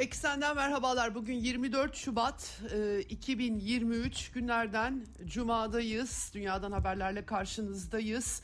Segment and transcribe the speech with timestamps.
[0.00, 1.14] Eksenden merhabalar.
[1.14, 6.30] Bugün 24 Şubat e, 2023 günlerden Cuma'dayız.
[6.34, 8.42] Dünyadan haberlerle karşınızdayız.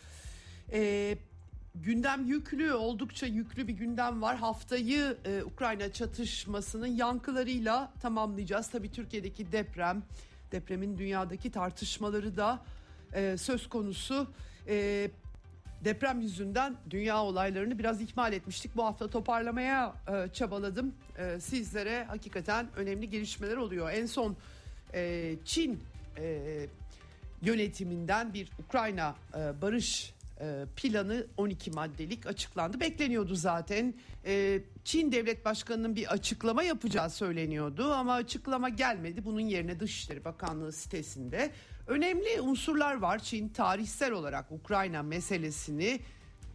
[0.73, 1.19] E,
[1.75, 4.37] gündem yüklü, oldukça yüklü bir gündem var.
[4.37, 8.71] Haftayı e, Ukrayna çatışmasının yankılarıyla tamamlayacağız.
[8.71, 10.03] Tabii Türkiye'deki deprem,
[10.53, 12.65] depremin dünyadaki tartışmaları da
[13.13, 14.27] e, söz konusu.
[14.69, 15.11] E,
[15.87, 18.77] deprem yüzünden dünya olaylarını biraz ihmal etmiştik.
[18.77, 20.95] Bu hafta toparlamaya e, çabaladım.
[21.19, 23.91] E, sizlere hakikaten önemli gelişmeler oluyor.
[23.91, 24.37] En son
[24.95, 25.81] e, Çin
[26.19, 26.67] e,
[27.43, 32.81] yönetiminden bir Ukrayna e, barış e, planı 12 maddelik açıklandı.
[32.81, 33.95] Bekleniyordu zaten.
[34.25, 39.25] E, Çin Devlet Başkanı'nın bir açıklama yapacağı söyleniyordu ama açıklama gelmedi.
[39.25, 41.51] Bunun yerine Dışişleri Bakanlığı sitesinde
[41.87, 43.19] önemli unsurlar var.
[43.19, 46.01] Çin tarihsel olarak Ukrayna meselesini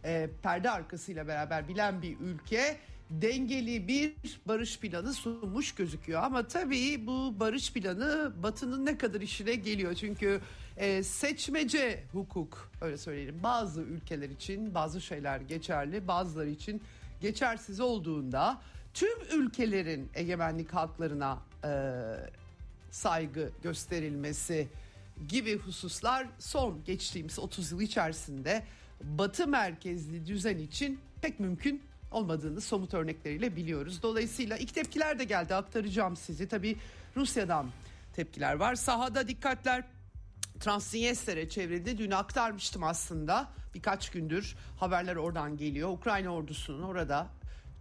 [0.04, 2.78] e, perde arkasıyla beraber bilen bir ülke
[3.10, 4.14] dengeli bir
[4.46, 6.22] barış planı sunmuş gözüküyor.
[6.22, 9.94] Ama tabii bu barış planı Batı'nın ne kadar işine geliyor.
[9.94, 10.40] Çünkü
[10.76, 16.82] e, seçmece hukuk öyle söyleyelim bazı ülkeler için bazı şeyler geçerli bazıları için
[17.20, 18.60] geçersiz olduğunda
[18.94, 21.70] tüm ülkelerin egemenlik haklarına e,
[22.90, 24.68] saygı gösterilmesi
[25.28, 28.64] gibi hususlar son geçtiğimiz 30 yıl içerisinde
[29.04, 34.02] Batı merkezli düzen için pek mümkün olmadığını somut örnekleriyle biliyoruz.
[34.02, 36.48] Dolayısıyla ilk tepkiler de geldi aktaracağım sizi.
[36.48, 36.76] Tabii
[37.16, 37.70] Rusya'dan
[38.12, 38.74] tepkiler var.
[38.74, 39.84] Sahada dikkatler
[40.60, 41.98] Transnistria çevrildi.
[41.98, 43.48] Dün aktarmıştım aslında.
[43.74, 45.88] Birkaç gündür haberler oradan geliyor.
[45.88, 47.28] Ukrayna ordusunun orada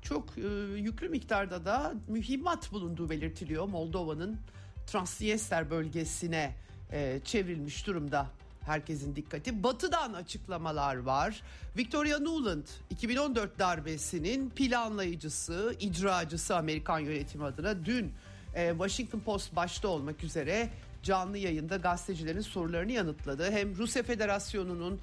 [0.02, 0.42] çok e,
[0.78, 3.68] yüklü miktarda da mühimmat bulunduğu belirtiliyor.
[3.68, 4.40] Moldova'nın
[4.88, 6.56] Transnistria bölgesine
[6.92, 8.28] e, çevrilmiş durumda
[8.66, 9.64] herkesin dikkati.
[9.64, 11.42] Batı'dan açıklamalar var.
[11.78, 18.14] Victoria Nuland 2014 darbesinin planlayıcısı, icracısı Amerikan yönetimi adına dün
[18.56, 20.70] e, Washington Post başta olmak üzere
[21.04, 23.52] canlı yayında gazetecilerin sorularını yanıtladı.
[23.52, 25.00] Hem Rusya Federasyonu'nun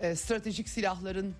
[0.00, 1.34] e, stratejik silahların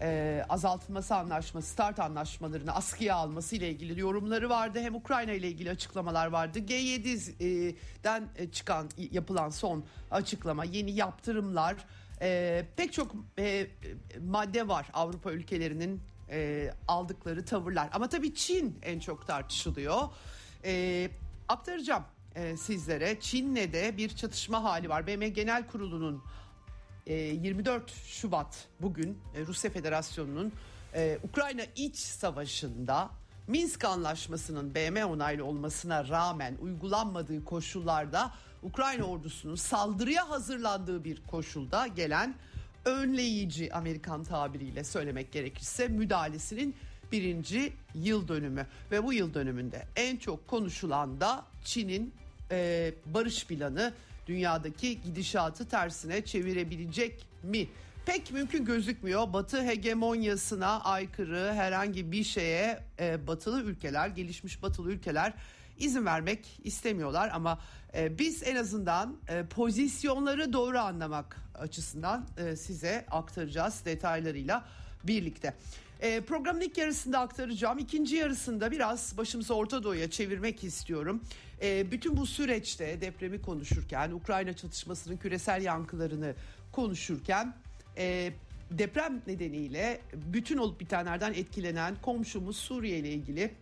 [0.00, 4.80] e, azaltılması anlaşması, start anlaşmalarını askıya alması ile ilgili yorumları vardı.
[4.80, 6.58] Hem Ukrayna ile ilgili açıklamalar vardı.
[6.58, 11.76] G7'den e, çıkan yapılan son açıklama, yeni yaptırımlar,
[12.20, 13.66] e, pek çok e,
[14.20, 17.88] madde var Avrupa ülkelerinin e, aldıkları tavırlar.
[17.92, 20.02] Ama tabii Çin en çok tartışılıyor.
[20.64, 21.10] E,
[21.48, 23.20] aktaracağım e, sizlere.
[23.20, 25.06] Çin'le de bir çatışma hali var.
[25.06, 26.22] BM Genel Kurulu'nun
[27.06, 30.52] 24 e, Şubat bugün e, Rusya Federasyonu'nun
[30.94, 33.10] e, Ukrayna iç savaşında
[33.48, 42.34] Minsk Anlaşması'nın BM onaylı olmasına rağmen uygulanmadığı koşullarda Ukrayna ordusunun saldırıya hazırlandığı bir koşulda gelen
[42.84, 46.76] önleyici Amerikan tabiriyle söylemek gerekirse müdahalesinin
[47.12, 48.66] birinci yıl dönümü.
[48.90, 52.14] Ve bu yıl dönümünde en çok konuşulan da Çin'in
[52.50, 53.92] e, barış planı
[54.26, 57.68] dünyadaki gidişatı tersine çevirebilecek mi?
[58.06, 59.32] Pek mümkün gözükmüyor.
[59.32, 65.32] Batı hegemonyasına aykırı herhangi bir şeye e, batılı ülkeler, gelişmiş batılı ülkeler
[65.78, 67.60] izin vermek istemiyorlar ama
[67.94, 74.64] e, biz en azından e, pozisyonları doğru anlamak açısından e, size aktaracağız detaylarıyla
[75.04, 75.54] birlikte.
[76.00, 77.78] E, programın ilk yarısında aktaracağım.
[77.78, 81.22] İkinci yarısında biraz başımızı Orta Doğu'ya çevirmek istiyorum.
[81.62, 86.34] E, bütün bu süreçte depremi konuşurken, Ukrayna çatışmasının küresel yankılarını
[86.72, 87.54] konuşurken...
[87.98, 88.32] E,
[88.70, 93.54] deprem nedeniyle bütün olup bitenlerden etkilenen komşumuz Suriye ile ilgili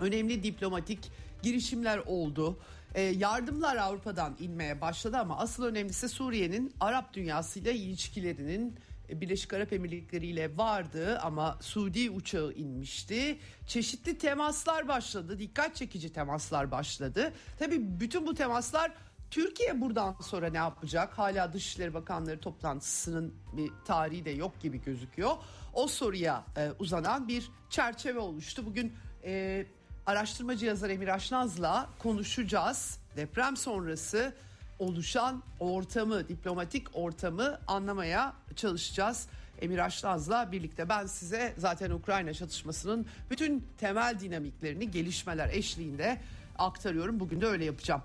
[0.00, 1.10] önemli diplomatik
[1.42, 2.58] girişimler oldu.
[2.94, 8.74] E, yardımlar Avrupa'dan inmeye başladı ama asıl önemlisi Suriye'nin Arap dünyasıyla ilişkilerinin
[9.08, 13.38] Birleşik Arap Emirlikleri ile vardı ama Suudi uçağı inmişti.
[13.66, 15.38] Çeşitli temaslar başladı.
[15.38, 17.32] Dikkat çekici temaslar başladı.
[17.58, 18.92] Tabii bütün bu temaslar
[19.30, 21.18] Türkiye buradan sonra ne yapacak?
[21.18, 25.36] Hala Dışişleri Bakanları toplantısının bir tarihi de yok gibi gözüküyor.
[25.72, 28.66] O soruya e, uzanan bir çerçeve oluştu.
[28.66, 28.92] Bugün
[29.24, 29.66] e,
[30.06, 32.98] araştırmacı yazar Emir Aşnaz'la konuşacağız.
[33.16, 34.34] Deprem sonrası
[34.78, 39.28] oluşan ortamı, diplomatik ortamı anlamaya çalışacağız.
[39.60, 46.18] Emir Aşnaz'la birlikte ben size zaten Ukrayna çatışmasının bütün temel dinamiklerini gelişmeler eşliğinde
[46.58, 47.20] aktarıyorum.
[47.20, 48.02] Bugün de öyle yapacağım.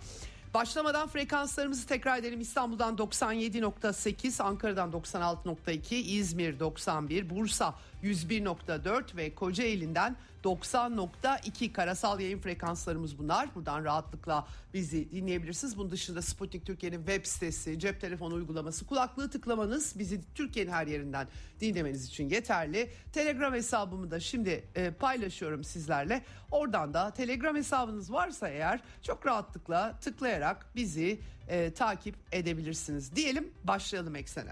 [0.53, 2.41] Başlamadan frekanslarımızı tekrar edelim.
[2.41, 13.55] İstanbul'dan 97.8, Ankara'dan 96.2, İzmir 91, Bursa 101.4 ve Kocaeli'nden 90.2 karasal yayın frekanslarımız bunlar.
[13.55, 15.77] Buradan rahatlıkla bizi dinleyebilirsiniz.
[15.77, 21.27] Bunun dışında Sputnik Türkiye'nin web sitesi, cep telefonu uygulaması, kulaklığı tıklamanız bizi Türkiye'nin her yerinden
[21.59, 22.89] dinlemeniz için yeterli.
[23.13, 26.23] Telegram hesabımı da şimdi e, paylaşıyorum sizlerle.
[26.51, 33.15] Oradan da Telegram hesabınız varsa eğer çok rahatlıkla tıklayarak bizi e, takip edebilirsiniz.
[33.15, 34.51] Diyelim başlayalım eksene.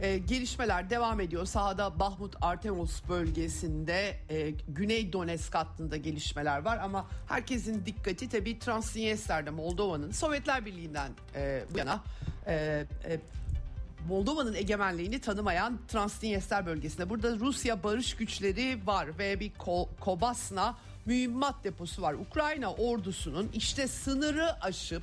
[0.00, 1.46] e, gelişmeler devam ediyor.
[1.46, 9.52] Sahada Bahmut Artemus bölgesinde e, Güney Donetsk hattında gelişmeler var ama herkesin dikkati tabii Transnistrya'da
[9.52, 12.00] Moldova'nın Sovyetler Birliği'nden e, bu yana
[12.46, 13.20] e, e,
[14.08, 17.10] Moldova'nın egemenliğini tanımayan Transnistria bölgesinde.
[17.10, 22.14] Burada Rusya barış güçleri var ve bir Ko- Kobasna mühimmat deposu var.
[22.14, 25.02] Ukrayna ordusunun işte sınırı aşıp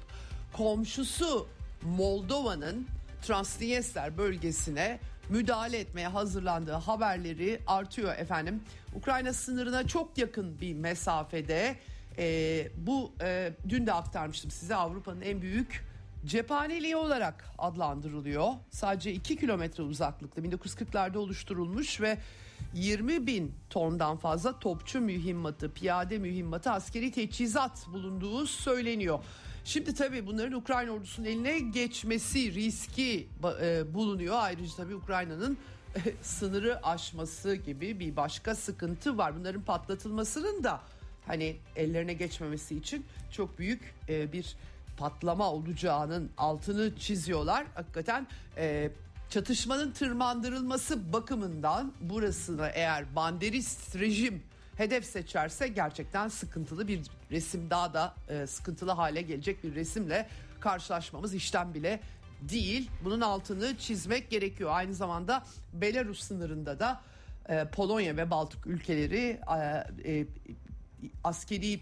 [0.53, 1.47] komşusu
[1.83, 2.87] Moldova'nın
[3.27, 4.99] Transnistria bölgesine
[5.29, 8.63] müdahale etmeye hazırlandığı haberleri artıyor efendim.
[8.95, 11.75] Ukrayna sınırına çok yakın bir mesafede
[12.17, 15.85] e, bu e, dün de aktarmıştım size Avrupa'nın en büyük
[16.25, 18.49] cephaneliği olarak adlandırılıyor.
[18.69, 22.17] Sadece 2 kilometre uzaklıkta 1940'larda oluşturulmuş ve
[22.73, 29.19] 20 bin tondan fazla topçu mühimmatı, piyade mühimmatı, askeri teçhizat bulunduğu söyleniyor.
[29.65, 33.27] Şimdi tabii bunların Ukrayna ordusunun eline geçmesi riski
[33.61, 34.35] e, bulunuyor.
[34.39, 35.57] Ayrıca tabii Ukrayna'nın
[35.95, 39.39] e, sınırı aşması gibi bir başka sıkıntı var.
[39.39, 40.81] Bunların patlatılmasının da
[41.27, 44.55] hani ellerine geçmemesi için çok büyük e, bir
[44.97, 47.65] patlama olacağının altını çiziyorlar.
[47.75, 48.27] Hakikaten
[49.29, 54.43] çatışmanın tırmandırılması bakımından burasına eğer banderist rejim
[54.77, 57.01] hedef seçerse gerçekten sıkıntılı bir
[57.31, 60.27] resim daha da e, sıkıntılı hale gelecek bir resimle
[60.59, 61.99] karşılaşmamız işten bile
[62.41, 62.91] değil.
[63.03, 64.69] Bunun altını çizmek gerekiyor.
[64.73, 65.43] Aynı zamanda
[65.73, 67.01] Belarus sınırında da
[67.49, 69.39] e, Polonya ve Baltık ülkeleri
[70.05, 70.25] e, e,
[71.23, 71.79] askeri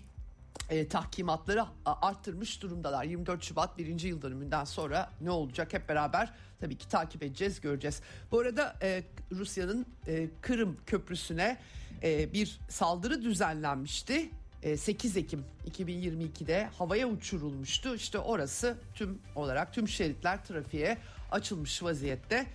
[0.70, 3.04] e, tahkimatları arttırmış durumdalar.
[3.04, 8.02] 24 Şubat birinci yıl dönümünden sonra ne olacak hep beraber tabii ki takip edeceğiz, göreceğiz.
[8.32, 11.58] Bu arada e, Rusya'nın e, Kırım Köprüsü'ne
[12.04, 14.30] e, bir saldırı düzenlenmişti.
[14.78, 17.96] 8 e, Ekim 2022'de havaya uçurulmuştu.
[17.96, 20.98] İşte orası tüm olarak tüm şeritler trafiğe
[21.32, 22.46] açılmış vaziyette.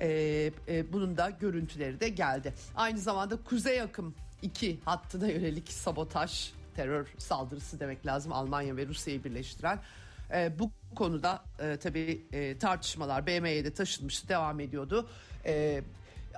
[0.00, 0.52] E,
[0.92, 2.54] bunun da görüntüleri de geldi.
[2.76, 9.24] Aynı zamanda Kuzey Akım 2 hattına yönelik sabotaj terör saldırısı demek lazım Almanya ve Rusya'yı
[9.24, 9.78] birleştiren.
[10.58, 15.08] bu konuda e, tabii e, tartışmalar BM'ye de taşınmıştı devam ediyordu.
[15.46, 15.82] E,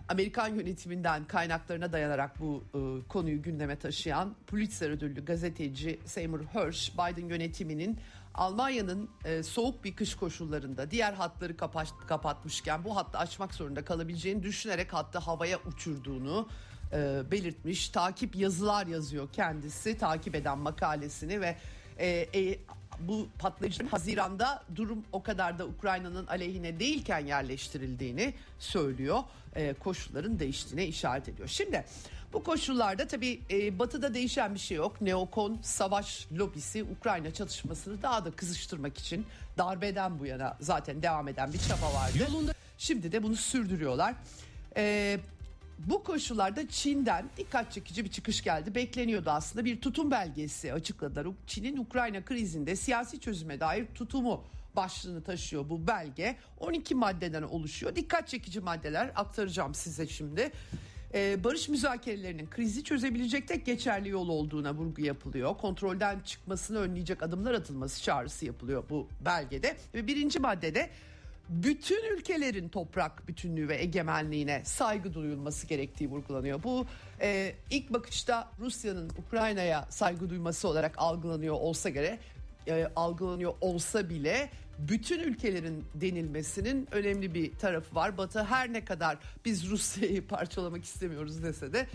[0.08, 7.28] Amerikan yönetiminden kaynaklarına dayanarak bu e, konuyu gündeme taşıyan Pulitzer ödüllü gazeteci Seymour Hersh, Biden
[7.28, 7.98] yönetiminin
[8.34, 14.42] Almanya'nın e, soğuk bir kış koşullarında diğer hatları kapat, kapatmışken bu hattı açmak zorunda kalabileceğini
[14.42, 16.48] düşünerek hattı havaya uçurduğunu
[16.92, 17.88] e, belirtmiş.
[17.88, 21.56] Takip yazılar yazıyor kendisi takip eden makalesini ve
[21.98, 22.58] e, e,
[23.00, 29.22] bu patlayıcıların Haziran'da durum o kadar da Ukrayna'nın aleyhine değilken yerleştirildiğini söylüyor.
[29.54, 31.48] E, koşulların değiştiğine işaret ediyor.
[31.48, 31.84] Şimdi
[32.32, 35.00] bu koşullarda tabii e, batıda değişen bir şey yok.
[35.00, 39.26] Neokon savaş lobisi Ukrayna çatışmasını daha da kızıştırmak için
[39.58, 42.18] darbeden bu yana zaten devam eden bir çaba vardı.
[42.20, 44.14] Yolunda şimdi de bunu sürdürüyorlar.
[44.76, 45.18] E,
[45.78, 48.74] bu koşullarda Çin'den dikkat çekici bir çıkış geldi.
[48.74, 51.26] Bekleniyordu aslında bir tutum belgesi açıkladılar.
[51.46, 54.44] Çin'in Ukrayna krizinde siyasi çözüme dair tutumu
[54.76, 56.36] başlığını taşıyor bu belge.
[56.60, 57.96] 12 maddeden oluşuyor.
[57.96, 60.52] Dikkat çekici maddeler aktaracağım size şimdi.
[61.14, 65.56] Ee, barış müzakerelerinin krizi çözebilecek tek geçerli yol olduğuna vurgu yapılıyor.
[65.56, 69.76] Kontrolden çıkmasını önleyecek adımlar atılması çağrısı yapılıyor bu belgede.
[69.94, 70.90] Ve birinci maddede
[71.48, 76.62] bütün ülkelerin toprak bütünlüğü ve egemenliğine saygı duyulması gerektiği vurgulanıyor.
[76.62, 76.86] Bu
[77.20, 82.18] e, ilk bakışta Rusya'nın Ukrayna'ya saygı duyması olarak algılanıyor olsa göre
[82.68, 88.18] e, algılanıyor olsa bile bütün ülkelerin denilmesinin önemli bir tarafı var.
[88.18, 91.86] Batı her ne kadar biz Rusya'yı parçalamak istemiyoruz dese de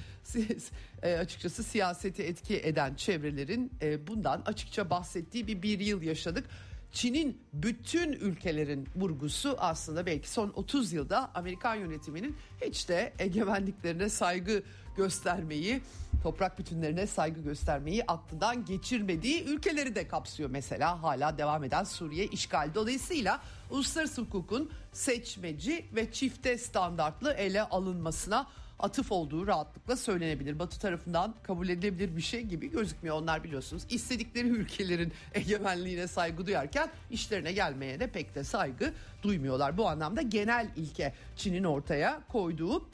[1.04, 6.46] e, açıkçası siyaseti etki eden çevrelerin e, bundan açıkça bahsettiği bir bir yıl yaşadık.
[6.92, 14.64] Çin'in bütün ülkelerin vurgusu aslında belki son 30 yılda Amerikan yönetiminin hiç de egemenliklerine saygı
[14.98, 15.82] göstermeyi,
[16.24, 20.50] toprak bütünlerine saygı göstermeyi aklından geçirmediği ülkeleri de kapsıyor.
[20.50, 22.70] Mesela hala devam eden Suriye işgal.
[22.76, 28.48] Dolayısıyla uluslararası hukukun seçmeci ve çifte standartlı ele alınmasına
[28.82, 30.60] atıf olduğu rahatlıkla söylenebilir.
[30.60, 33.16] Batı tarafından kabul edilebilir bir şey gibi gözükmüyor.
[33.16, 39.78] Onlar biliyorsunuz istedikleri ülkelerin egemenliğine saygı duyarken işlerine gelmeye de pek de saygı duymuyorlar.
[39.78, 42.86] Bu anlamda genel ilke Çin'in ortaya koyduğu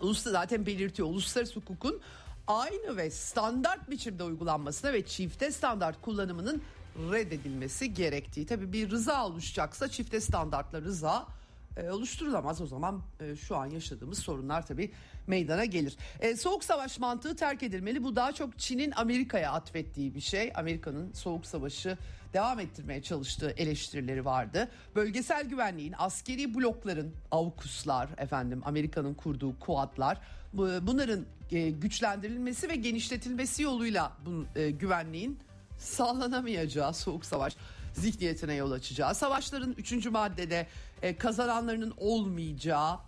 [0.00, 1.08] Uluslararası zaten belirtiyor.
[1.08, 2.00] Uluslararası hukukun
[2.46, 6.62] aynı ve standart biçimde uygulanmasına ve çifte standart kullanımının
[7.12, 8.46] reddedilmesi gerektiği.
[8.46, 11.26] Tabii bir rıza oluşacaksa çifte standartla rıza
[11.76, 12.60] e, oluşturulamaz.
[12.60, 14.90] O zaman e, şu an yaşadığımız sorunlar tabii
[15.26, 15.96] meydana gelir.
[16.20, 18.04] E, soğuk savaş mantığı terk edilmeli.
[18.04, 20.52] Bu daha çok Çin'in Amerika'ya atfettiği bir şey.
[20.54, 21.98] Amerika'nın soğuk savaşı
[22.32, 24.68] devam ettirmeye çalıştığı eleştirileri vardı.
[24.94, 30.20] Bölgesel güvenliğin, askeri blokların, AUKUS'lar efendim Amerika'nın kurduğu kuatlar
[30.82, 34.44] bunların e, güçlendirilmesi ve genişletilmesi yoluyla bu
[34.78, 35.38] güvenliğin
[35.78, 37.56] sağlanamayacağı soğuk savaş
[37.96, 39.14] zihniyetine yol açacağı.
[39.14, 40.66] Savaşların üçüncü maddede
[41.02, 42.98] e, kazananlarının olmayacağı,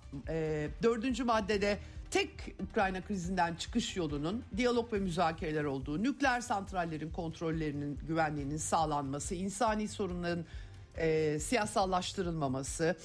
[0.83, 1.79] dördüncü maddede
[2.11, 2.31] tek
[2.71, 10.45] Ukrayna krizinden çıkış yolunun diyalog ve müzakereler olduğu, nükleer santrallerin kontrollerinin güvenliğinin sağlanması, insani sorunların
[10.97, 12.97] e, siyasallaştırılmaması,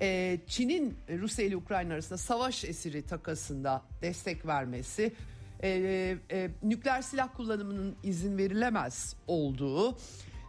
[0.00, 5.12] e, Çin'in Rusya ile Ukrayna arasında savaş esiri takasında destek vermesi,
[5.62, 5.68] e,
[6.30, 9.96] e, nükleer silah kullanımının izin verilemez olduğu,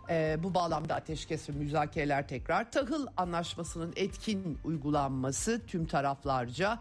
[0.10, 6.79] e, bu bağlamda ateşkes ve müzakereler tekrar, tahıl anlaşmasının etkin uygulanması tüm taraflarca,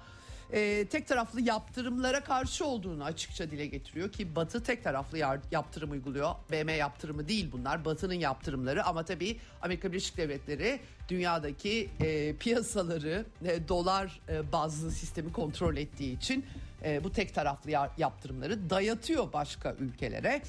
[0.52, 5.18] e, tek taraflı yaptırımlara karşı olduğunu açıkça dile getiriyor ki Batı tek taraflı
[5.50, 6.34] yaptırım uyguluyor.
[6.52, 13.68] BM yaptırımı değil bunlar Batı'nın yaptırımları ama tabii Amerika Birleşik Devletleri dünyadaki e, piyasaları e,
[13.68, 16.46] dolar e, bazlı sistemi kontrol ettiği için
[16.84, 20.42] e, bu tek taraflı yaptırımları dayatıyor başka ülkelere.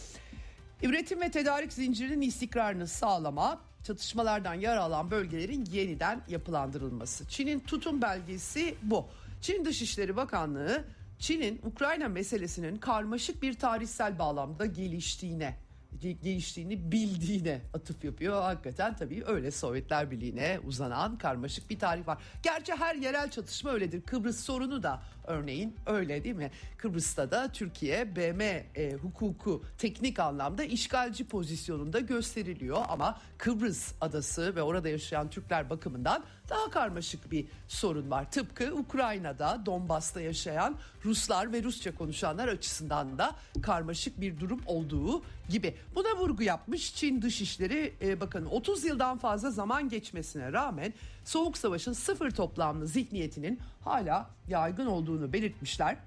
[0.83, 7.27] Üretim ve tedarik zincirinin istikrarını sağlama, çatışmalardan yara alan bölgelerin yeniden yapılandırılması.
[7.27, 9.05] Çin'in tutum belgesi bu.
[9.41, 10.83] Çin Dışişleri Bakanlığı
[11.19, 15.57] Çin'in Ukrayna meselesinin karmaşık bir tarihsel bağlamda geliştiğine
[15.99, 18.41] geliştiğini bildiğine atıf yapıyor.
[18.41, 22.17] Hakikaten tabii öyle Sovyetler Birliği'ne uzanan karmaşık bir tarih var.
[22.43, 24.01] Gerçi her yerel çatışma öyledir.
[24.01, 26.51] Kıbrıs sorunu da örneğin öyle değil mi?
[26.77, 28.43] Kıbrıs'ta da Türkiye BM
[28.75, 36.23] e, hukuku teknik anlamda işgalci pozisyonunda gösteriliyor ama Kıbrıs adası ve orada yaşayan Türkler bakımından
[36.51, 38.31] daha karmaşık bir sorun var.
[38.31, 45.75] Tıpkı Ukrayna'da, Donbas'ta yaşayan Ruslar ve Rusça konuşanlar açısından da karmaşık bir durum olduğu gibi.
[45.95, 48.49] Buna vurgu yapmış Çin Dışişleri e, Bakanı.
[48.49, 50.93] 30 yıldan fazla zaman geçmesine rağmen
[51.25, 55.97] Soğuk Savaş'ın sıfır toplamlı zihniyetinin hala yaygın olduğunu belirtmişler.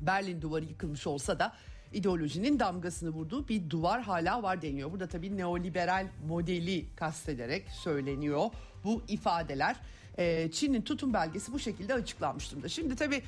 [0.00, 1.52] Berlin duvarı yıkılmış olsa da
[1.92, 4.92] ideolojinin damgasını vurduğu bir duvar hala var deniyor.
[4.92, 8.50] Burada tabii neoliberal modeli kastederek söyleniyor
[8.84, 9.76] bu ifadeler.
[10.18, 12.68] Ee, Çin'in tutum belgesi bu şekilde açıklanmış durumda.
[12.68, 13.22] Şimdi tabii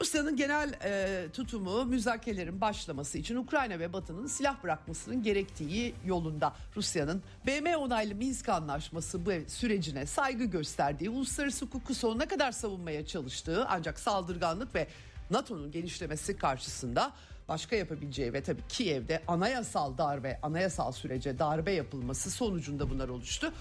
[0.00, 6.54] Rusya'nın genel e, tutumu müzakerelerin başlaması için Ukrayna ve Batı'nın silah bırakmasının gerektiği yolunda.
[6.76, 13.66] Rusya'nın BM onaylı Minsk anlaşması bu sürecine saygı gösterdiği, uluslararası hukuku sonuna kadar savunmaya çalıştığı
[13.68, 14.86] ancak saldırganlık ve
[15.30, 17.12] NATO'nun genişlemesi karşısında
[17.48, 23.52] başka yapabileceği ve tabii Kiev'de anayasal darbe, anayasal sürece darbe yapılması sonucunda bunlar oluştu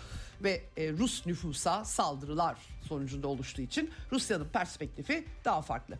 [0.44, 2.58] ve e, Rus nüfusa saldırılar
[2.88, 5.98] sonucunda oluştuğu için Rusya'nın perspektifi daha farklı.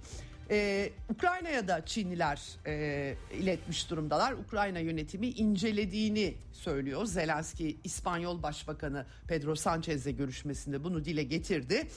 [0.50, 4.34] Ee, Ukrayna'ya da Çinliler e, iletmiş durumdalar.
[4.34, 7.06] Ukrayna yönetimi incelediğini söylüyor.
[7.06, 11.88] Zelenski İspanyol Başbakanı Pedro Sanchez'le görüşmesinde bunu dile getirdi.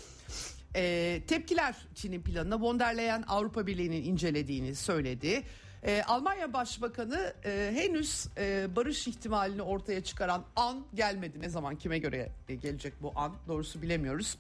[0.76, 5.42] Ee, tepkiler Çin'in planına von der Leyen Avrupa Birliği'nin incelediğini söyledi.
[5.86, 11.40] Ee, Almanya Başbakanı e, henüz e, barış ihtimalini ortaya çıkaran an gelmedi.
[11.40, 14.38] Ne zaman kime göre e, gelecek bu an doğrusu bilemiyoruz.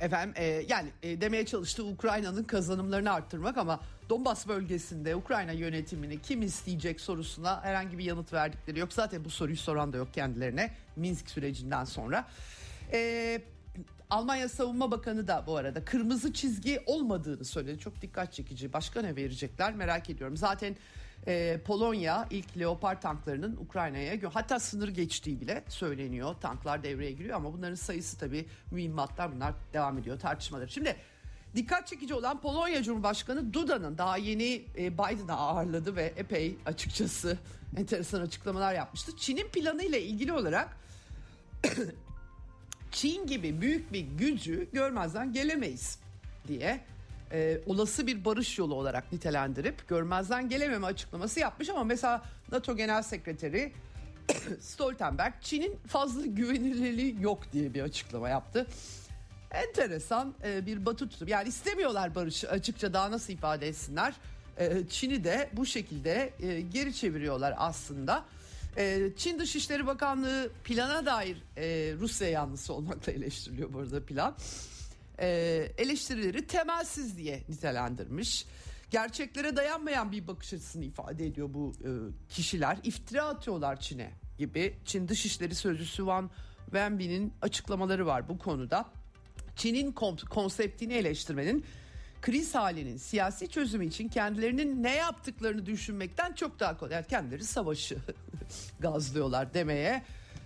[0.00, 6.42] Efendim e, yani e, demeye çalıştığı Ukrayna'nın kazanımlarını arttırmak ama Donbas bölgesinde Ukrayna yönetimini kim
[6.42, 8.92] isteyecek sorusuna herhangi bir yanıt verdikleri yok.
[8.92, 12.28] Zaten bu soruyu soran da yok kendilerine Minsk sürecinden sonra.
[12.92, 13.42] E,
[14.12, 17.78] Almanya Savunma Bakanı da bu arada kırmızı çizgi olmadığını söyledi.
[17.78, 18.72] Çok dikkat çekici.
[18.72, 20.36] Başka ne verecekler merak ediyorum.
[20.36, 20.76] Zaten
[21.26, 26.34] e, Polonya ilk Leopard tanklarının Ukrayna'ya hatta sınır geçtiği bile söyleniyor.
[26.40, 30.68] Tanklar devreye giriyor ama bunların sayısı tabii mühimmatlar bunlar devam ediyor tartışmaları.
[30.68, 30.96] Şimdi
[31.56, 37.38] dikkat çekici olan Polonya Cumhurbaşkanı Duda'nın daha yeni e, Biden'ı ağırladı ve epey açıkçası
[37.76, 39.12] enteresan açıklamalar yapmıştı.
[39.16, 40.76] Çin'in planı ile ilgili olarak
[42.92, 45.98] Çin gibi büyük bir gücü görmezden gelemeyiz
[46.48, 46.80] diye
[47.32, 52.22] e, olası bir barış yolu olarak nitelendirip görmezden gelememe açıklaması yapmış ama mesela
[52.52, 53.72] NATO Genel Sekreteri
[54.60, 58.66] Stoltenberg Çin'in fazla güvenilirliği yok diye bir açıklama yaptı.
[59.50, 61.28] Enteresan e, bir batı tutum.
[61.28, 64.14] Yani istemiyorlar barış açıkça daha nasıl ifade etsinler.
[64.58, 68.24] E, Çin'i de bu şekilde e, geri çeviriyorlar aslında.
[68.76, 74.36] E, Çin Dışişleri Bakanlığı plana dair e, Rusya yanlısı olmakla eleştiriliyor burada plan.
[75.18, 75.28] E,
[75.78, 78.46] eleştirileri temelsiz diye nitelendirmiş.
[78.90, 81.90] Gerçeklere dayanmayan bir bakış açısını ifade ediyor bu e,
[82.28, 82.78] kişiler.
[82.84, 84.76] İftira atıyorlar Çin'e gibi.
[84.84, 86.30] Çin Dışişleri Sözcüsü Wang
[86.64, 88.88] Wenbin'in açıklamaları var bu konuda.
[89.56, 89.92] Çin'in
[90.30, 91.64] konseptini eleştirmenin
[92.22, 96.94] kriz halinin siyasi çözümü için kendilerinin ne yaptıklarını düşünmekten çok daha kolay.
[96.94, 97.98] Yani kendileri savaşı
[98.80, 100.02] gazlıyorlar demeye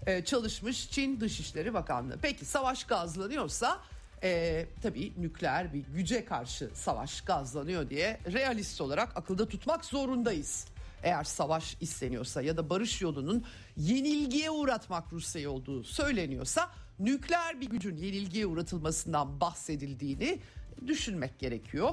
[0.07, 2.19] e, çalışmış Çin Dışişleri Bakanlığı.
[2.23, 3.81] Peki savaş gazlanıyorsa
[4.23, 10.67] e, tabii nükleer bir güce karşı savaş gazlanıyor diye realist olarak akılda tutmak zorundayız.
[11.03, 13.45] Eğer savaş isteniyorsa ya da barış yolunun
[13.77, 20.41] yenilgiye uğratmak Rusya'yı olduğu söyleniyorsa nükleer bir gücün yenilgiye uğratılmasından bahsedildiğini
[20.87, 21.91] düşünmek gerekiyor.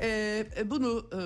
[0.00, 1.18] Ee, bunu e,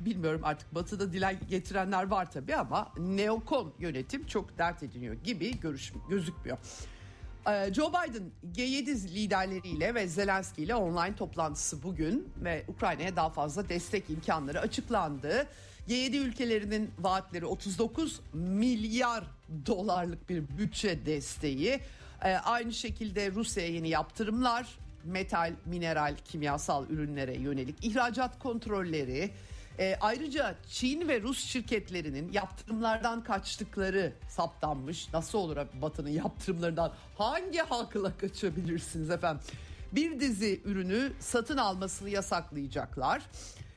[0.04, 5.92] bilmiyorum artık batıda dile getirenler var tabii ama neokon yönetim çok dert ediniyor gibi görüş,
[6.10, 6.58] gözükmüyor.
[7.48, 13.68] Ee, Joe Biden G7 liderleriyle ve Zelenski ile online toplantısı bugün ve Ukrayna'ya daha fazla
[13.68, 15.46] destek imkanları açıklandı.
[15.88, 19.24] G7 ülkelerinin vaatleri 39 milyar
[19.66, 21.80] dolarlık bir bütçe desteği.
[22.24, 29.30] Ee, aynı şekilde Rusya'ya yeni yaptırımlar, metal, mineral, kimyasal ürünlere yönelik ihracat kontrolleri,
[29.78, 35.12] e, ayrıca Çin ve Rus şirketlerinin yaptırımlardan kaçtıkları saptanmış.
[35.12, 39.42] Nasıl olur Batı'nın yaptırımlarından hangi hakla kaçabilirsiniz efendim?
[39.92, 43.22] Bir dizi ürünü satın almasını yasaklayacaklar.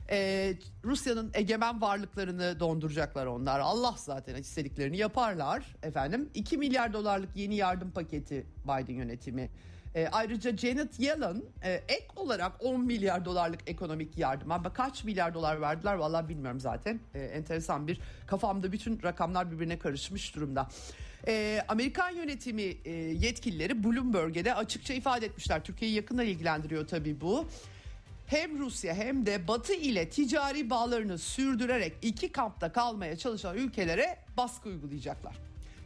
[0.09, 3.59] Ee, Rusya'nın egemen varlıklarını donduracaklar onlar.
[3.59, 6.29] Allah zaten istediklerini yaparlar efendim.
[6.33, 9.49] 2 milyar dolarlık yeni yardım paketi Biden yönetimi
[9.95, 14.51] e, ayrıca Janet Yellen e, ek olarak 10 milyar dolarlık ekonomik yardım.
[14.51, 16.99] Ama kaç milyar dolar verdiler vallahi bilmiyorum zaten.
[17.13, 20.69] E, enteresan bir kafamda bütün rakamlar birbirine karışmış durumda.
[21.27, 25.63] E, Amerikan yönetimi e, yetkilileri Bloomberg'e açıkça ifade etmişler.
[25.63, 27.47] Türkiye'yi yakından ilgilendiriyor tabii bu
[28.27, 34.69] hem Rusya hem de Batı ile ticari bağlarını sürdürerek iki kampta kalmaya çalışan ülkelere baskı
[34.69, 35.35] uygulayacaklar.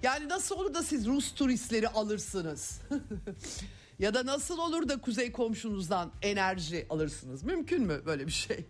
[0.04, 2.82] Yani nasıl olur da siz Rus turistleri alırsınız?
[4.00, 7.44] Ya da nasıl olur da kuzey komşunuzdan enerji alırsınız?
[7.44, 8.66] Mümkün mü böyle bir şey?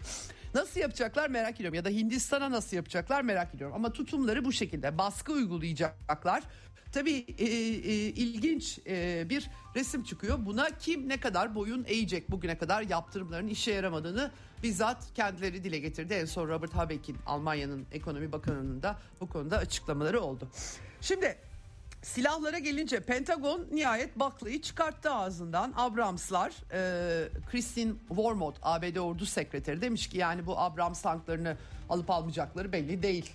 [0.54, 3.76] Nasıl yapacaklar merak ediyorum ya da Hindistan'a nasıl yapacaklar merak ediyorum.
[3.76, 6.44] Ama tutumları bu şekilde baskı uygulayacaklar.
[6.92, 10.46] Tabii e, e, ilginç e, bir resim çıkıyor.
[10.46, 14.32] Buna kim ne kadar boyun eğecek bugüne kadar yaptırımların işe yaramadığını
[14.64, 16.14] bizzat kendileri dile getirdi.
[16.14, 20.48] En son Robert Habeck'in Almanya'nın ekonomi bakanının da bu konuda açıklamaları oldu.
[21.02, 21.38] Şimdi
[22.06, 25.74] Silahlara gelince Pentagon nihayet baklayı çıkarttı ağzından.
[25.76, 31.58] Abramslar, e, Christine Wormuth ABD Ordu Sekreteri demiş ki yani bu Abrams tanklarını
[31.90, 33.32] alıp almayacakları belli değil.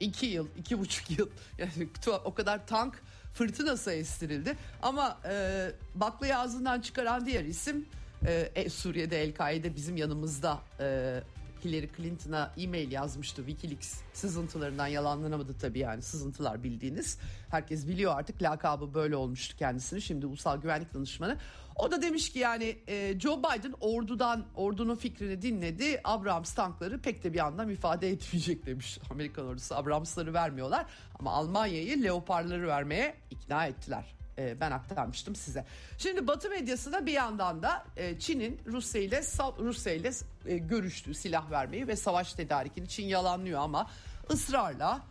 [0.00, 1.88] İki yıl, iki buçuk yıl yani
[2.24, 3.02] o kadar tank
[3.34, 4.56] fırtınası estirildi.
[4.82, 7.86] Ama e, baklayı ağzından çıkaran diğer isim
[8.26, 11.20] e, e Suriye'de El-Kaide bizim yanımızda e,
[11.64, 17.18] Hillary Clinton'a e-mail yazmıştı Wikileaks sızıntılarından yalanlanamadı tabii yani sızıntılar bildiğiniz.
[17.50, 21.36] Herkes biliyor artık lakabı böyle olmuştu kendisini şimdi ulusal güvenlik danışmanı.
[21.76, 26.00] O da demiş ki yani e, Joe Biden ordudan ordunun fikrini dinledi.
[26.04, 28.98] Abrams tankları pek de bir anlam ifade etmeyecek demiş.
[29.10, 30.86] Amerikan ordusu Abrams'ları vermiyorlar
[31.18, 34.19] ama Almanya'yı Leopard'ları vermeye ikna ettiler.
[34.40, 35.64] E, ben aktarmıştım size.
[35.98, 39.22] Şimdi Batı medyasında bir yandan da e, Çin'in Rusya ile
[39.58, 40.10] Rusya ile
[40.46, 43.90] e, görüştüğü silah vermeyi ve savaş tedarikini Çin yalanlıyor ama
[44.30, 45.02] ısrarla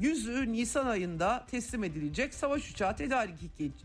[0.00, 3.34] yüzü Nisan ayında teslim edilecek savaş uçağı tedarik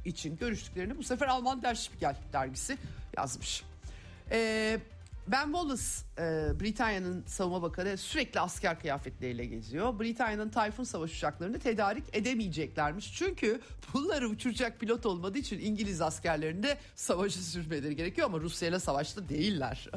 [0.06, 2.78] için görüştüklerini bu sefer Alman Der Spiegel dergisi
[3.18, 3.64] yazmış.
[4.32, 4.80] Ee,
[5.28, 5.84] ben Wallace
[6.18, 10.00] e, Britanya'nın savunma bakanı sürekli asker kıyafetleriyle geziyor.
[10.00, 13.14] Britanya'nın Tayfun savaş uçaklarını tedarik edemeyeceklermiş.
[13.14, 13.62] Çünkü
[13.94, 19.90] bunları uçuracak pilot olmadığı için İngiliz askerlerinde savaşı sürmeleri gerekiyor ama Rusya ile savaşta değiller.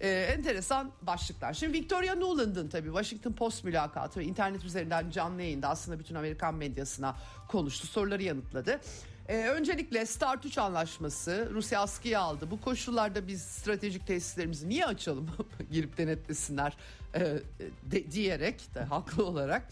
[0.00, 1.54] Ee, enteresan başlıklar.
[1.54, 6.54] Şimdi Victoria Nuland'ın tabii Washington Post mülakatı ve internet üzerinden canlı yayında aslında bütün Amerikan
[6.54, 7.16] medyasına
[7.48, 8.80] konuştu, soruları yanıtladı.
[9.28, 12.50] Ee, öncelikle Start 3 anlaşması Rusya askıya aldı.
[12.50, 15.30] Bu koşullarda biz stratejik tesislerimizi niye açalım
[15.70, 16.76] girip denetlesinler
[17.14, 17.20] e,
[17.82, 19.68] de, diyerek de haklı olarak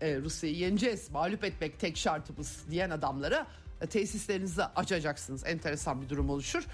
[0.00, 3.46] e, Rusya'yı yeneceğiz, mağlup etmek tek şartımız diyen adamlara
[3.80, 5.46] e, tesislerinizi açacaksınız.
[5.46, 6.66] Enteresan bir durum oluşur.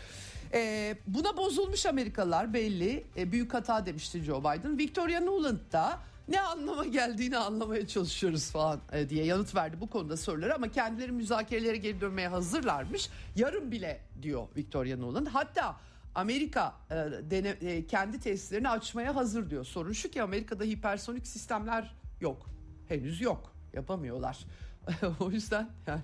[0.53, 3.05] E, buna bozulmuş Amerikalılar belli.
[3.17, 4.79] E, büyük hata demişti Joe Biden.
[4.79, 6.01] Victoria Nuland da
[6.33, 11.13] ne anlama geldiğini anlamaya çalışıyoruz falan e, diye yanıt verdi bu konuda soruları ama kendileri
[11.13, 13.11] müzakerelere geri dönmeye hazırlarmış.
[13.37, 15.27] Yarın bile diyor Victoria Nuland.
[15.27, 15.77] Hatta
[16.15, 16.95] Amerika e,
[17.31, 19.65] dene, e, kendi tesislerini açmaya hazır diyor.
[19.65, 22.47] Sorun şu ki Amerika'da hipersonik sistemler yok.
[22.89, 23.53] Henüz yok.
[23.73, 24.39] Yapamıyorlar.
[25.21, 26.03] o yüzden yani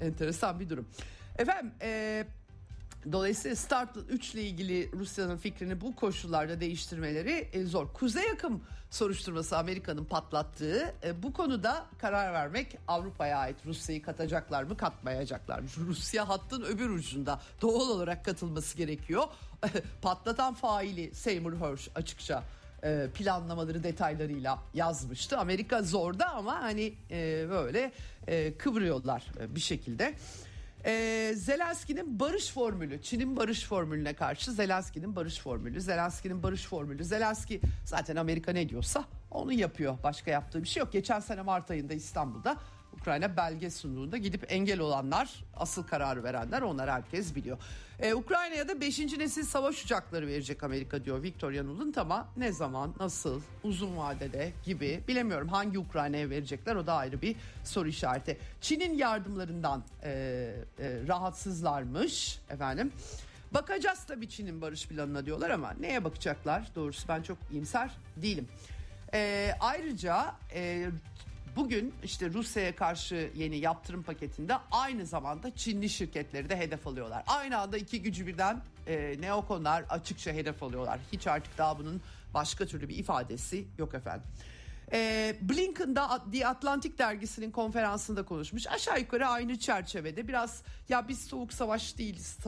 [0.00, 0.88] enteresan bir durum.
[1.38, 2.26] Efendim e,
[3.12, 7.92] Dolayısıyla Start 3 ile ilgili Rusya'nın fikrini bu koşullarda değiştirmeleri e, zor.
[7.92, 13.56] Kuzey yakım soruşturması Amerika'nın patlattığı e, bu konuda karar vermek Avrupa'ya ait.
[13.66, 15.68] Rusya'yı katacaklar mı katmayacaklar mı?
[15.78, 19.24] Rusya hattın öbür ucunda doğal olarak katılması gerekiyor.
[20.02, 22.42] Patlatan faili Seymour Hersh açıkça
[22.82, 25.38] e, planlamaları detaylarıyla yazmıştı.
[25.38, 26.94] Amerika zorda ama hani
[27.50, 27.92] böyle
[28.58, 30.14] kıvırıyorlar bir şekilde.
[30.84, 37.04] Ee, Zelenski'nin barış formülü, Çin'in barış formülüne karşı Zelenski'nin barış formülü, Zelenski'nin barış formülü.
[37.04, 39.98] Zelenski zaten Amerika ne diyorsa onu yapıyor.
[40.02, 40.92] Başka yaptığı bir şey yok.
[40.92, 42.56] Geçen sene Mart ayında İstanbul'da
[42.92, 47.58] Ukrayna belge sunduğunda gidip engel olanlar, asıl kararı verenler onlar herkes biliyor.
[48.02, 48.98] Ee, Ukrayna'ya da 5.
[48.98, 55.00] nesil savaş uçakları verecek Amerika diyor Victoria Nuland ama ne zaman, nasıl, uzun vadede gibi
[55.08, 58.38] bilemiyorum hangi Ukrayna'ya verecekler o da ayrı bir soru işareti.
[58.60, 60.52] Çin'in yardımlarından e, e,
[61.08, 62.92] rahatsızlarmış efendim.
[63.54, 66.68] Bakacağız tabii Çin'in barış planına diyorlar ama neye bakacaklar?
[66.74, 68.48] Doğrusu ben çok iyimser değilim.
[69.14, 70.86] E, ayrıca e,
[71.56, 77.24] Bugün işte Rusya'ya karşı yeni yaptırım paketinde aynı zamanda Çinli şirketleri de hedef alıyorlar.
[77.26, 80.98] Aynı anda iki gücü birden e, neokonlar açıkça hedef alıyorlar.
[81.12, 82.00] Hiç artık daha bunun
[82.34, 84.26] başka türlü bir ifadesi yok efendim.
[84.92, 88.66] E, Blinken da The Atlantic dergisinin konferansında konuşmuş.
[88.66, 92.38] Aşağı yukarı aynı çerçevede biraz ya biz soğuk savaş değiliz.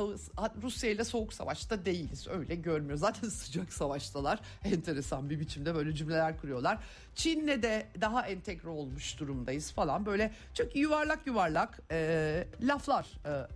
[0.62, 2.28] Rusya ile soğuk savaşta değiliz.
[2.28, 2.98] Öyle görmüyor.
[2.98, 4.40] Zaten sıcak savaştalar.
[4.64, 6.78] Enteresan bir biçimde böyle cümleler kuruyorlar.
[7.14, 10.06] Çin'le de daha entegre olmuş durumdayız falan.
[10.06, 13.06] Böyle çok yuvarlak yuvarlak e, laflar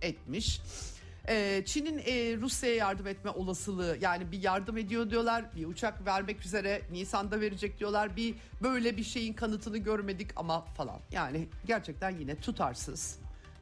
[0.01, 0.61] e, etmiş.
[1.29, 6.45] Ee, Çin'in e, Rusya'ya yardım etme olasılığı yani bir yardım ediyor diyorlar bir uçak vermek
[6.45, 12.35] üzere Nisan'da verecek diyorlar bir böyle bir şeyin kanıtını görmedik ama falan yani gerçekten yine
[12.35, 13.19] tutarsız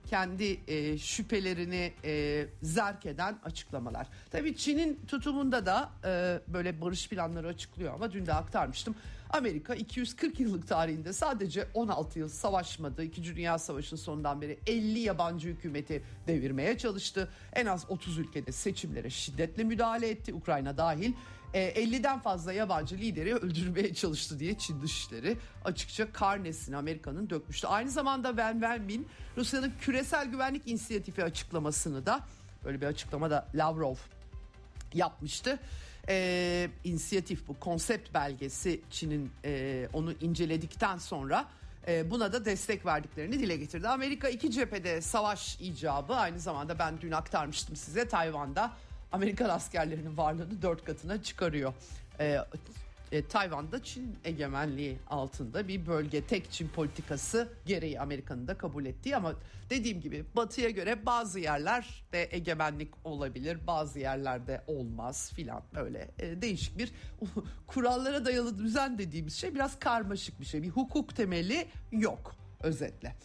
[0.10, 4.08] kendi e, şüphelerini e, zerk eden açıklamalar.
[4.32, 8.96] Tabii Çin'in tutumunda da e, böyle barış planları açıklıyor ama dün de aktarmıştım.
[9.30, 13.04] Amerika 240 yıllık tarihinde sadece 16 yıl savaşmadı.
[13.04, 17.30] İkinci Dünya Savaşı'nın sonundan beri 50 yabancı hükümeti devirmeye çalıştı.
[17.54, 20.34] En az 30 ülkede seçimlere şiddetle müdahale etti.
[20.34, 21.14] Ukrayna dahil.
[21.54, 27.68] 50'den e, fazla yabancı lideri öldürmeye çalıştı diye Çin Dışişleri açıkça karnesini Amerika'nın dökmüştü.
[27.68, 29.08] Aynı zamanda Wen Wenbin
[29.38, 32.20] Rusya'nın küresel güvenlik inisiyatifi açıklamasını da
[32.66, 33.96] böyle bir açıklama da Lavrov
[34.94, 35.60] yapmıştı
[36.10, 41.46] e, inisiyatif bu konsept belgesi Çin'in e, onu inceledikten sonra
[41.88, 43.88] e, buna da destek verdiklerini dile getirdi.
[43.88, 48.72] Amerika iki cephede savaş icabı aynı zamanda ben dün aktarmıştım size Tayvan'da
[49.12, 51.74] Amerikan askerlerinin varlığını dört katına çıkarıyor.
[53.12, 56.22] E, Tayvan'da Çin egemenliği altında bir bölge.
[56.22, 59.34] Tek Çin politikası gereği Amerika'nın da kabul ettiği ama
[59.70, 65.64] dediğim gibi batıya göre bazı yerlerde egemenlik olabilir bazı yerlerde olmaz filan.
[65.76, 66.92] Öyle e, değişik bir
[67.68, 70.64] kurallara dayalı düzen dediğimiz şey biraz karmaşık bir şey.
[70.64, 73.16] Bir hukuk temeli yok özetle.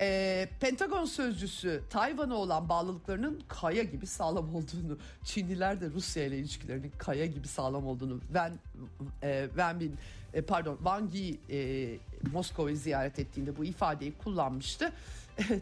[0.00, 6.92] E, Pentagon sözcüsü Tayvan'a olan bağlılıklarının kaya gibi sağlam olduğunu, Çinliler de Rusya ile ilişkilerinin
[6.98, 8.52] kaya gibi sağlam olduğunu, Van,
[9.22, 9.96] e, Van Bin,
[10.34, 11.88] e, pardon Wang Yi e,
[12.32, 14.92] Moskova'yı ziyaret ettiğinde bu ifadeyi kullanmıştı.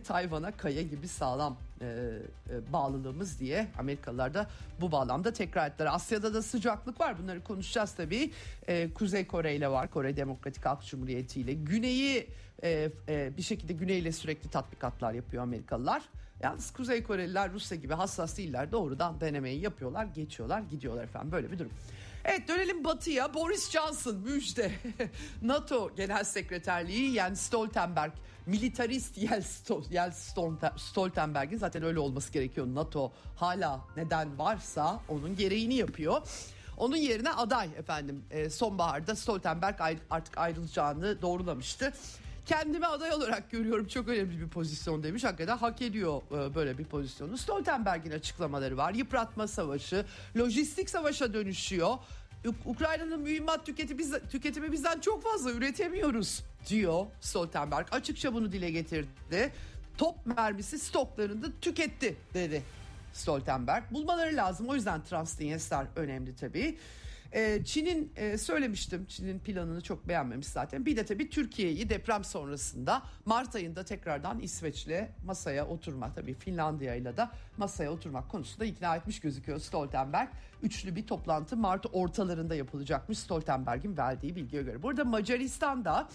[0.04, 5.88] Tayvan'a kaya gibi sağlam e, e, bağlılığımız diye Amerikalılar da bu bağlamda tekrar ettiler.
[5.92, 8.30] Asya'da da sıcaklık var bunları konuşacağız tabii.
[8.68, 11.52] E, Kuzey Kore ile var Kore Demokratik Halk Cumhuriyeti ile.
[11.52, 12.28] Güneyi
[12.62, 16.02] e, e, bir şekilde Güney ile sürekli tatbikatlar yapıyor Amerikalılar.
[16.42, 21.58] Yalnız Kuzey Koreliler Rusya gibi hassas değiller doğrudan denemeyi yapıyorlar geçiyorlar gidiyorlar efendim böyle bir
[21.58, 21.70] durum.
[22.24, 24.72] Evet dönelim batıya Boris Johnson müjde
[25.42, 28.12] NATO Genel Sekreterliği Jens Stoltenberg
[28.46, 30.44] militarist Jens
[30.76, 36.22] Stoltenberg'in zaten öyle olması gerekiyor NATO hala neden varsa onun gereğini yapıyor.
[36.76, 41.92] Onun yerine aday efendim e, sonbaharda Stoltenberg artık ayrılacağını doğrulamıştı.
[42.46, 45.24] Kendimi aday olarak görüyorum çok önemli bir pozisyon demiş.
[45.24, 47.38] Hakikaten hak ediyor e, böyle bir pozisyonu.
[47.38, 48.94] Stoltenberg'in açıklamaları var.
[48.94, 50.06] Yıpratma savaşı,
[50.38, 51.98] lojistik savaşa dönüşüyor.
[52.64, 57.86] Ukrayna'nın mühimmat tüketimi, tüketimi bizden çok fazla üretemiyoruz diyor Stoltenberg.
[57.90, 59.52] Açıkça bunu dile getirdi.
[59.98, 62.62] top mermisi stoklarını da tüketti dedi
[63.12, 63.84] Stoltenberg.
[63.90, 66.78] Bulmaları lazım o yüzden Transnistria önemli tabii.
[67.34, 70.86] Ee, Çin'in e, söylemiştim Çin'in planını çok beğenmemiş zaten.
[70.86, 77.16] Bir de tabii Türkiye'yi deprem sonrasında Mart ayında tekrardan İsveç'le masaya oturmak tabii Finlandiya ile
[77.16, 80.28] de masaya oturmak konusunda ikna etmiş gözüküyor Stoltenberg.
[80.62, 84.82] Üçlü bir toplantı Mart ortalarında yapılacakmış Stoltenberg'in verdiği bilgiye göre.
[84.82, 86.08] Burada Macaristan'da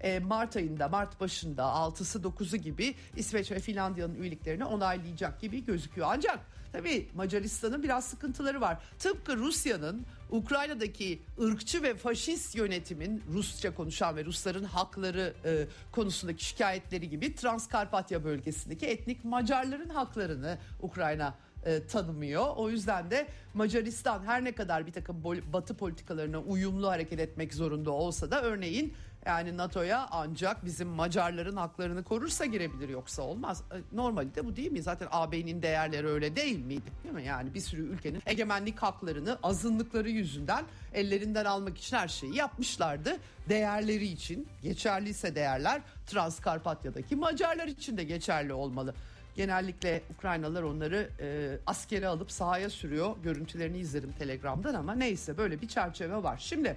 [0.00, 6.06] e, Mart ayında, Mart başında 6'sı 9'u gibi İsveç ve Finlandiya'nın üyeliklerini onaylayacak gibi gözüküyor.
[6.10, 6.38] Ancak
[6.72, 8.78] tabii Macaristan'ın biraz sıkıntıları var.
[8.98, 17.10] Tıpkı Rusya'nın Ukrayna'daki ırkçı ve faşist yönetimin Rusça konuşan ve Rusların hakları e, konusundaki şikayetleri
[17.10, 22.46] gibi Transkarpatya bölgesindeki etnik Macarların haklarını Ukrayna e, tanımıyor.
[22.56, 27.90] O yüzden de Macaristan her ne kadar bir takım batı politikalarına uyumlu hareket etmek zorunda
[27.90, 28.94] olsa da örneğin
[29.26, 33.62] yani NATO'ya ancak bizim Macarların haklarını korursa girebilir yoksa olmaz.
[33.72, 34.82] E, normalde bu değil mi?
[34.82, 36.90] Zaten AB'nin değerleri öyle değil miydi?
[37.04, 37.24] Değil mi?
[37.24, 43.16] Yani bir sürü ülkenin egemenlik haklarını azınlıkları yüzünden ellerinden almak için her şeyi yapmışlardı.
[43.48, 48.94] Değerleri için geçerliyse değerler Transkarpatya'daki Macarlar için de geçerli olmalı.
[49.36, 53.16] Genellikle Ukraynalılar onları e, askere alıp sahaya sürüyor.
[53.22, 56.38] Görüntülerini izledim Telegram'dan ama neyse böyle bir çerçeve var.
[56.38, 56.76] Şimdi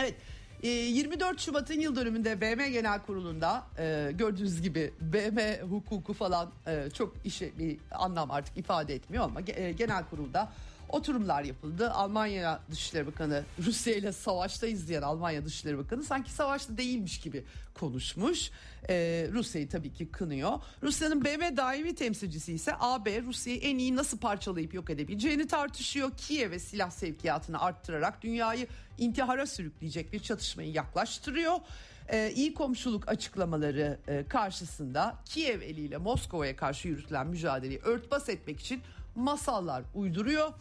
[0.00, 0.14] evet
[0.68, 6.90] 24 ee, Şubat'ın yıl dönümünde BM Genel Kurulu'nda e, gördüğünüz gibi BM hukuku falan e,
[6.90, 10.52] çok işe bir anlam artık ifade etmiyor ama e, genel kurulda
[10.88, 11.90] oturumlar yapıldı.
[11.90, 17.44] Almanya Dışişleri Bakanı Rusya ile savaşta izleyen Almanya Dışişleri Bakanı sanki savaşta değilmiş gibi
[17.74, 18.50] konuşmuş.
[18.88, 20.52] Ee, Rusya'yı tabii ki kınıyor.
[20.82, 26.10] Rusya'nın BM daimi temsilcisi ise AB Rusya'yı en iyi nasıl parçalayıp yok edebileceğini tartışıyor.
[26.16, 28.66] Kiev'e silah sevkiyatını arttırarak dünyayı
[28.98, 31.58] intihara sürükleyecek bir çatışmayı yaklaştırıyor.
[32.12, 38.82] Ee, iyi komşuluk açıklamaları e, karşısında Kiev eliyle Moskova'ya karşı yürütülen mücadeleyi örtbas etmek için
[39.16, 40.52] masallar uyduruyor.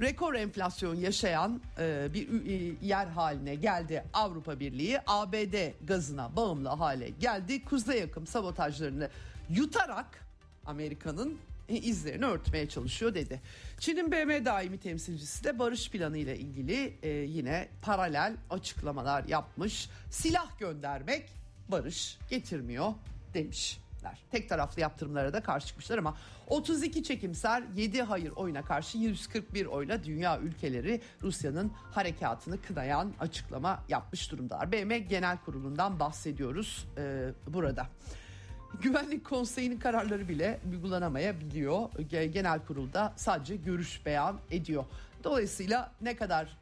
[0.00, 4.98] Rekor enflasyon yaşayan e, bir e, yer haline geldi Avrupa Birliği.
[5.06, 7.64] ABD gazına bağımlı hale geldi.
[7.64, 9.08] Kuzey yakım sabotajlarını
[9.50, 10.24] yutarak
[10.66, 13.40] Amerika'nın izlerini örtmeye çalışıyor dedi.
[13.78, 19.88] Çin'in BM daimi temsilcisi de barış planı ile ilgili e, yine paralel açıklamalar yapmış.
[20.10, 21.28] Silah göndermek
[21.68, 22.92] barış getirmiyor
[23.34, 24.18] demiş ettiler.
[24.30, 30.04] Tek taraflı yaptırımlara da karşı çıkmışlar ama 32 çekimser 7 hayır oyuna karşı 141 oyla
[30.04, 34.72] dünya ülkeleri Rusya'nın harekatını kınayan açıklama yapmış durumdalar.
[34.72, 37.86] BM Genel Kurulu'ndan bahsediyoruz e, burada.
[38.82, 41.90] Güvenlik Konseyi'nin kararları bile uygulanamayabiliyor.
[42.08, 44.84] Genel kurulda sadece görüş beyan ediyor.
[45.24, 46.58] Dolayısıyla ne kadar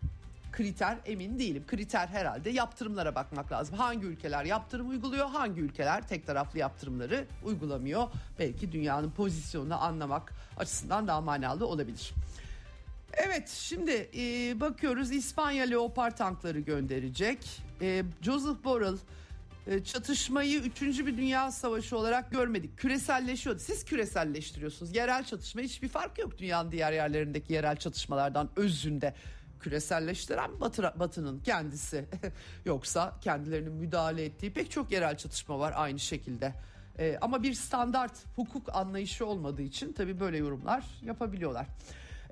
[0.52, 1.64] kriter emin değilim.
[1.66, 3.76] Kriter herhalde yaptırımlara bakmak lazım.
[3.76, 8.08] Hangi ülkeler yaptırım uyguluyor, hangi ülkeler tek taraflı yaptırımları uygulamıyor.
[8.38, 12.12] Belki dünyanın pozisyonunu anlamak açısından daha manalı olabilir.
[13.12, 14.20] Evet şimdi e,
[14.60, 17.62] bakıyoruz İspanya Leopard tankları gönderecek.
[17.80, 18.96] E, Joseph Borrell
[19.66, 20.82] e, çatışmayı 3.
[20.82, 22.78] bir dünya savaşı olarak görmedik.
[22.78, 23.60] Küreselleşiyordu.
[23.60, 24.96] Siz küreselleştiriyorsunuz.
[24.96, 29.14] Yerel çatışma hiçbir fark yok dünyanın diğer yerlerindeki yerel çatışmalardan özünde
[29.62, 32.04] küreselleştiren batı, Batı'nın kendisi.
[32.64, 36.54] Yoksa kendilerinin müdahale ettiği pek çok yerel çatışma var aynı şekilde.
[36.98, 41.66] Ee, ama bir standart hukuk anlayışı olmadığı için tabii böyle yorumlar yapabiliyorlar.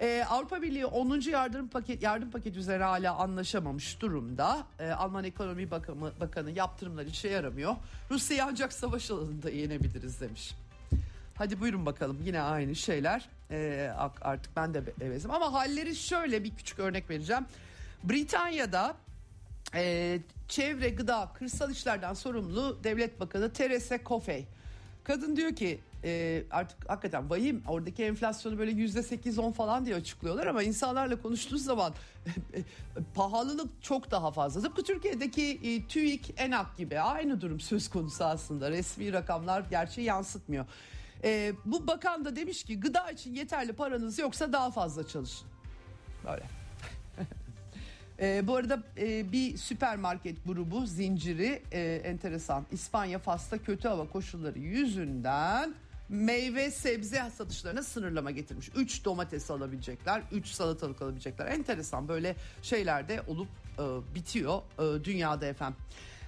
[0.01, 1.21] Ee, Avrupa Birliği 10.
[1.21, 4.66] yardım paket yardım paketi üzerine hala anlaşamamış durumda.
[4.79, 7.77] Ee, Alman Ekonomi Bakanı, Bakanı yaptırımlar işe yaramıyor.
[8.11, 10.55] Rusya'yı ancak savaş alanında yenebiliriz demiş.
[11.40, 13.29] Hadi buyurun bakalım yine aynı şeyler.
[13.50, 17.46] Ee, artık ben de evezim ama halleri şöyle bir küçük örnek vereceğim.
[18.05, 18.94] Britanya'da
[19.74, 24.46] e, çevre, gıda, kırsal işlerden sorumlu devlet bakanı Theresa Coffey.
[25.05, 29.96] Kadın diyor ki e, artık hakikaten vahim oradaki enflasyonu böyle yüzde sekiz on falan diye
[29.96, 31.94] açıklıyorlar ama insanlarla konuştuğu zaman
[33.14, 34.61] pahalılık çok daha fazla.
[34.61, 40.66] Tıpkı Türkiye'deki e, TÜİK, ENAK gibi aynı durum söz konusu aslında resmi rakamlar gerçeği yansıtmıyor.
[41.25, 45.49] E, bu bakan da demiş ki gıda için yeterli paranız yoksa daha fazla çalışın.
[46.25, 46.45] Böyle.
[48.21, 52.67] e, bu arada e, bir süpermarket grubu zinciri e, enteresan.
[52.71, 55.75] İspanya Fas'ta kötü hava koşulları yüzünden
[56.09, 58.71] meyve sebze satışlarına sınırlama getirmiş.
[58.77, 61.47] 3 domates alabilecekler, 3 salatalık alabilecekler.
[61.47, 65.79] Enteresan böyle şeyler de olup e, bitiyor e, dünyada efendim.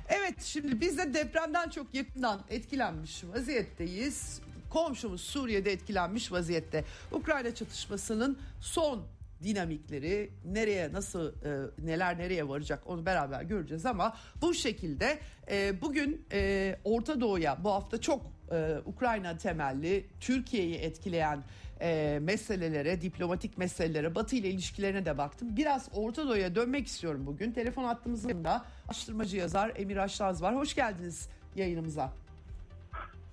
[0.09, 4.41] Evet şimdi biz de depremden çok yakından etkilenmiş vaziyetteyiz
[4.73, 6.85] komşumuz Suriye'de etkilenmiş vaziyette.
[7.13, 9.05] Ukrayna çatışmasının son
[9.43, 15.19] dinamikleri nereye nasıl e, neler nereye varacak onu beraber göreceğiz ama bu şekilde
[15.51, 21.45] e, bugün e, Orta Doğu'ya bu hafta çok e, Ukrayna temelli Türkiye'yi etkileyen
[21.81, 25.57] e, meselelere, diplomatik meselelere, Batı ile ilişkilerine de baktım.
[25.57, 27.53] Biraz Orta Doğu'ya dönmek istiyorum bugün.
[27.53, 30.57] Telefon attığımızda araştırmacı yazar Emir Aşlaz var.
[30.57, 32.13] Hoş geldiniz yayınımıza.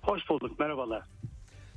[0.02, 1.02] Hoş bulduk, merhabalar.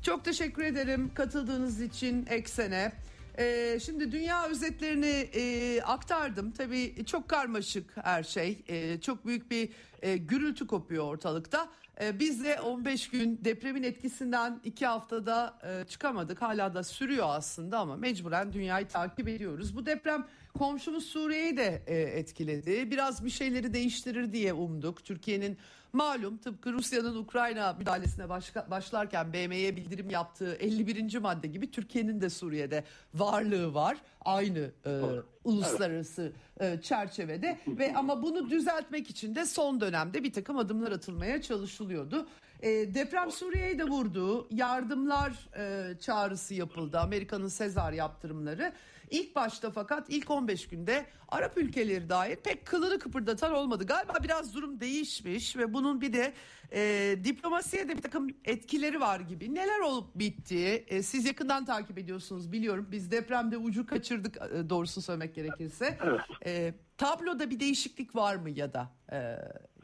[0.01, 2.91] Çok teşekkür ederim katıldığınız için Eksen'e.
[3.39, 6.51] Ee, şimdi dünya özetlerini e, aktardım.
[6.51, 8.63] Tabii çok karmaşık her şey.
[8.67, 9.69] E, çok büyük bir
[10.01, 11.69] e, gürültü kopuyor ortalıkta.
[12.01, 16.41] E, biz de 15 gün depremin etkisinden 2 haftada e, çıkamadık.
[16.41, 19.75] Hala da sürüyor aslında ama mecburen dünyayı takip ediyoruz.
[19.75, 22.91] Bu deprem komşumuz Suriye'yi de e, etkiledi.
[22.91, 25.05] Biraz bir şeyleri değiştirir diye umduk.
[25.05, 25.57] Türkiye'nin
[25.93, 31.17] Malum tıpkı Rusya'nın Ukrayna müdahalesine başka, başlarken BM'ye bildirim yaptığı 51.
[31.17, 33.97] madde gibi Türkiye'nin de Suriye'de varlığı var.
[34.25, 35.01] Aynı e,
[35.43, 41.41] uluslararası e, çerçevede ve ama bunu düzeltmek için de son dönemde bir takım adımlar atılmaya
[41.41, 42.27] çalışılıyordu.
[42.63, 44.47] E, deprem Suriye'yi de vurdu.
[44.51, 46.99] Yardımlar e, çağrısı yapıldı.
[46.99, 48.73] Amerika'nın Sezar yaptırımları.
[49.09, 53.85] İlk başta fakat ilk 15 günde Arap ülkeleri dair pek kılını kıpırdatan olmadı.
[53.85, 56.33] Galiba biraz durum değişmiş ve bunun bir de
[56.71, 59.55] e, diplomasiye de bir takım etkileri var gibi.
[59.55, 60.85] Neler olup bitti?
[60.87, 62.87] E, siz yakından takip ediyorsunuz biliyorum.
[62.91, 65.97] Biz depremde ucu kaçırdık e, doğrusu söylemek gerekirse.
[66.03, 66.21] Evet.
[66.45, 69.35] E, tabloda bir değişiklik var mı ya da e,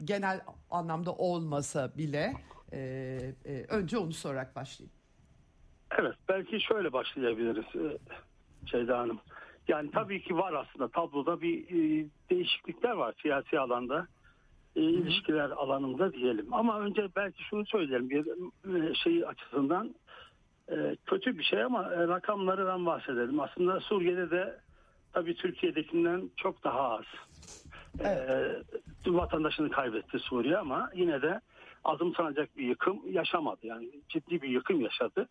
[0.04, 0.40] genel
[0.70, 2.34] anlamda olmasa bile
[2.72, 2.78] e,
[3.44, 4.92] e, önce onu sorarak başlayayım.
[5.98, 7.98] Evet belki şöyle başlayabiliriz e,
[8.66, 9.20] Şeyda Hanım.
[9.68, 14.06] Yani tabii ki var aslında tabloda bir e, değişiklikler var siyasi alanda.
[14.76, 16.54] E, ilişkiler alanında diyelim.
[16.54, 18.26] Ama önce belki şunu söyleyelim bir
[18.74, 19.94] e, şey açısından
[20.68, 23.40] e, kötü bir şey ama e, rakamlardan bahsedelim.
[23.40, 24.60] Aslında Suriye'de de
[25.12, 27.04] tabii Türkiye'dekinden çok daha az.
[28.00, 28.30] Evet.
[29.06, 31.40] E, vatandaşını kaybetti Suriye ama yine de
[31.84, 33.66] azımsanacak bir yıkım yaşamadı.
[33.66, 35.28] Yani ciddi bir yıkım yaşadı.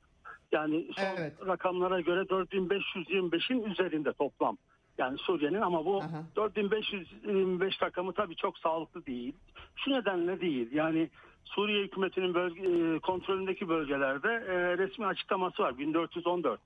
[0.51, 1.33] Yani son Evet.
[1.47, 4.57] rakamlara göre 4525'in üzerinde toplam.
[4.97, 6.23] Yani Suriye'nin ama bu Aha.
[6.35, 9.33] 4525 rakamı tabii çok sağlıklı değil.
[9.75, 10.69] Şu nedenle değil.
[10.71, 11.09] Yani
[11.45, 15.77] Suriye hükümetinin bölge, e, kontrolündeki bölgelerde e, resmi açıklaması var.
[15.77, 16.59] 1414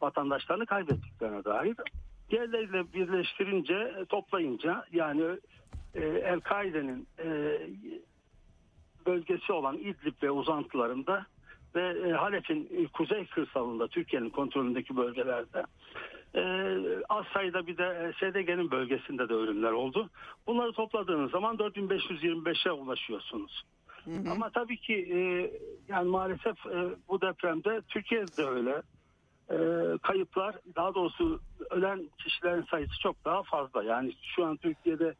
[0.00, 1.76] vatandaşlarını kaybettiklerine dair.
[2.30, 5.22] Diğerleriyle birleştirince, toplayınca yani
[5.94, 7.58] e, El-Kaide'nin e,
[9.06, 11.26] bölgesi olan İdlib ve uzantılarında
[11.74, 15.64] ve e, Halep'in e, kuzey kırsalında Türkiye'nin kontrolündeki bölgelerde
[16.34, 16.42] e,
[17.08, 20.10] az sayıda bir de SDG'nin bölgesinde de ölümler oldu.
[20.46, 23.64] Bunları topladığınız zaman 4525'e ulaşıyorsunuz.
[24.30, 25.18] Ama tabii ki e,
[25.88, 28.82] yani maalesef e, bu depremde Türkiye'de de öyle.
[29.50, 29.58] E,
[29.98, 33.84] kayıplar daha doğrusu ölen kişilerin sayısı çok daha fazla.
[33.84, 35.14] Yani şu an Türkiye'de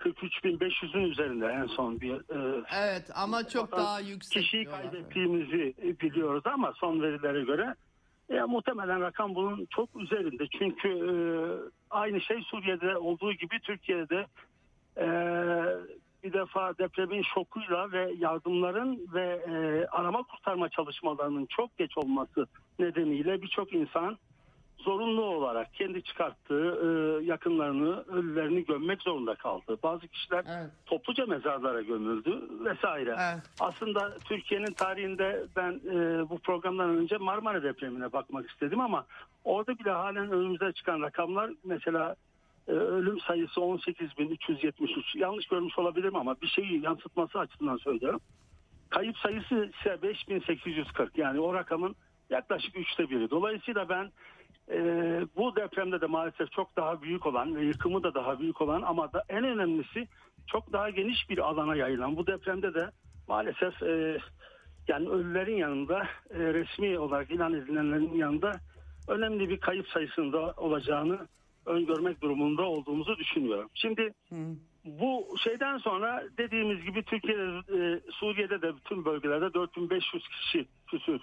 [0.00, 4.42] 43.500'ün üzerinde en son bir e, Evet ama çok daha yüksek.
[4.42, 4.82] kişiyi diyorlar.
[4.82, 7.74] kaybettiğimizi biliyoruz ama son verilere göre
[8.30, 10.44] e, muhtemelen rakam bunun çok üzerinde.
[10.58, 11.14] Çünkü e,
[11.90, 14.26] aynı şey Suriye'de olduğu gibi Türkiye'de
[14.96, 15.06] e,
[16.24, 22.46] bir defa depremin şokuyla ve yardımların ve e, arama kurtarma çalışmalarının çok geç olması
[22.78, 24.18] nedeniyle birçok insan
[24.84, 29.78] zorunlu olarak kendi çıkarttığı e, yakınlarını, ölülerini gömmek zorunda kaldı.
[29.82, 30.70] Bazı kişiler Evet.
[30.86, 33.16] topluca mezarlara gömüldü vesaire.
[33.18, 33.42] Evet.
[33.60, 39.06] Aslında Türkiye'nin tarihinde ben e, bu programdan önce Marmara depremine bakmak istedim ama
[39.44, 42.16] orada bile halen önümüze çıkan rakamlar mesela
[42.68, 48.20] e, ölüm sayısı 18.373 yanlış görmüş olabilirim ama bir şeyi yansıtması açısından söylüyorum.
[48.90, 51.96] Kayıp sayısı ise 5840 yani o rakamın
[52.30, 53.30] yaklaşık üçte biri.
[53.30, 54.10] Dolayısıyla ben
[54.72, 54.80] e,
[55.36, 59.12] bu depremde de maalesef çok daha büyük olan ve yıkımı da daha büyük olan ama
[59.12, 60.08] da en önemlisi
[60.46, 62.90] çok daha geniş bir alana yayılan bu depremde de
[63.28, 64.18] maalesef e,
[64.88, 68.52] yani ölülerin yanında e, resmi olarak ilan edilenlerin yanında
[69.08, 71.18] önemli bir kayıp sayısında olacağını
[71.66, 73.70] öngörmek durumunda olduğumuzu düşünüyorum.
[73.74, 74.12] Şimdi
[74.84, 81.20] bu şeyden sonra dediğimiz gibi Türkiye'de, e, Suriye'de de bütün bölgelerde 4500 kişi küsür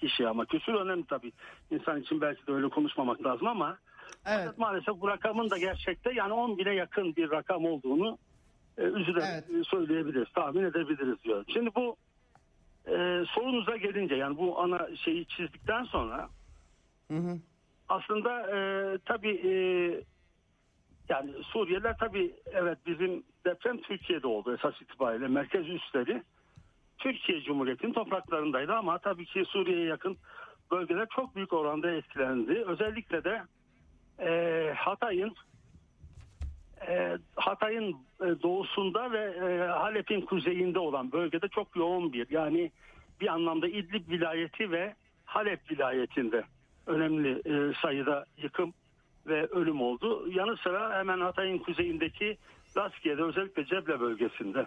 [0.00, 1.32] kişi ama küsür önemli tabii.
[1.70, 3.78] İnsan için belki de öyle konuşmamak lazım ama
[4.26, 4.58] Evet.
[4.58, 8.18] maalesef bu rakamın da gerçekte yani 10 bine yakın bir rakam olduğunu
[8.78, 9.66] e, üzülerek Evet.
[9.66, 11.44] söyleyebiliriz, tahmin edebiliriz diyor.
[11.52, 11.96] Şimdi bu
[12.86, 16.28] e, sorunuza gelince yani bu ana şeyi çizdikten sonra
[17.10, 17.38] Hı hı.
[17.88, 18.58] aslında e,
[19.04, 19.50] tabii e,
[21.08, 26.22] yani Suriyeliler tabii evet bizim deprem Türkiye'de oldu esas itibariyle merkez üsleri
[26.98, 30.16] Türkiye Cumhuriyeti'nin topraklarındaydı ama tabii ki Suriye'ye yakın
[30.70, 32.64] bölgeler çok büyük oranda etkilendi.
[32.66, 33.42] Özellikle de
[34.18, 35.34] e, Hatay'ın
[36.88, 42.70] e, Hatay'ın e, doğusunda ve e, Halep'in kuzeyinde olan bölgede çok yoğun bir yani
[43.20, 44.94] bir anlamda İdlib vilayeti ve
[45.24, 46.44] Halep vilayetinde
[46.86, 48.74] önemli e, sayıda yıkım
[49.26, 50.28] ve ölüm oldu.
[50.30, 52.38] Yanı sıra hemen Hatay'ın kuzeyindeki
[52.76, 54.66] Laskiye'de özellikle Ceble bölgesinde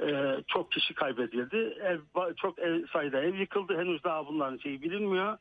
[0.00, 1.56] e, çok kişi kaybedildi.
[1.80, 1.98] Ev,
[2.36, 3.78] çok ev, sayıda ev yıkıldı.
[3.78, 5.38] Henüz daha bunların şeyi bilinmiyor.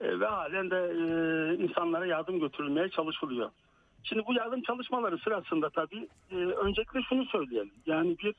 [0.00, 3.50] E, ve halen de e, insanlara yardım götürülmeye çalışılıyor.
[4.04, 7.72] Şimdi bu yardım çalışmaları sırasında tabii öncelikle şunu söyleyelim.
[7.86, 8.34] Yani bir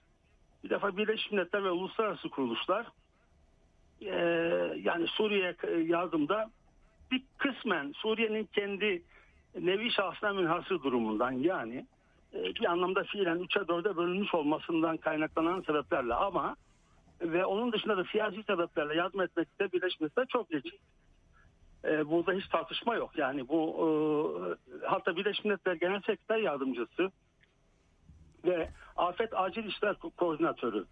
[0.64, 2.88] bir defa Birleşmiş Milletler ve uluslararası kuruluşlar
[4.78, 5.56] yani Suriye
[5.86, 6.50] yardımda
[7.12, 9.04] bir kısmen Suriye'nin kendi
[9.60, 11.86] nevi şahsına münhasır durumundan yani
[12.34, 16.56] bir anlamda fiilen 3'e 4'e bölünmüş olmasından kaynaklanan sebeplerle ama
[17.22, 20.80] ve onun dışında da siyasi sebeplerle yardım etmekte Birleşmiş Milletler çok geçik.
[21.86, 23.12] E, burada hiç tartışma yok.
[23.18, 23.62] Yani bu
[24.82, 27.12] e, hatta Birleşmiş Milletler Genel Sekreter Yardımcısı
[28.46, 30.86] ve Afet Acil İşler Ko Koordinatörü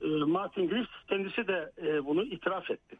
[0.00, 2.96] e, Martin Griffiths kendisi de e, bunu itiraf etti.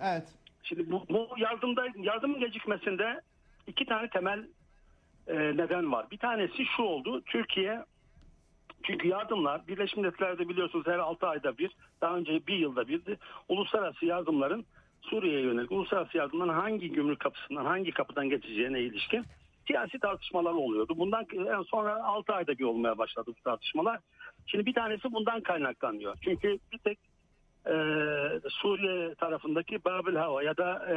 [0.00, 0.28] Evet.
[0.62, 3.20] Şimdi bu, bu yardımda yardımın gecikmesinde
[3.66, 4.46] iki tane temel e,
[5.28, 6.06] neden var.
[6.10, 7.22] Bir tanesi şu oldu.
[7.26, 7.84] Türkiye
[8.82, 11.70] çünkü yardımlar Birleşmiş Milletler'de biliyorsunuz her 6 ayda bir
[12.00, 13.18] daha önce bir yılda birdi.
[13.48, 14.64] Uluslararası yardımların
[15.02, 19.24] Suriye'ye yönelik uluslararası yardımların hangi gümrük kapısından hangi kapıdan geçeceğine ilişkin
[19.66, 20.94] siyasi tartışmalar oluyordu.
[20.96, 21.26] Bundan
[21.66, 24.00] sonra 6 ayda bir olmaya başladı bu tartışmalar.
[24.46, 26.16] Şimdi bir tanesi bundan kaynaklanıyor.
[26.24, 26.98] Çünkü bir tek
[27.66, 27.74] e,
[28.48, 30.96] Suriye tarafındaki Babil Hava ya da e,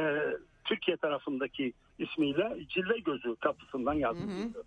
[0.64, 4.64] Türkiye tarafındaki ismiyle Cilve Gözü kapısından ediliyor.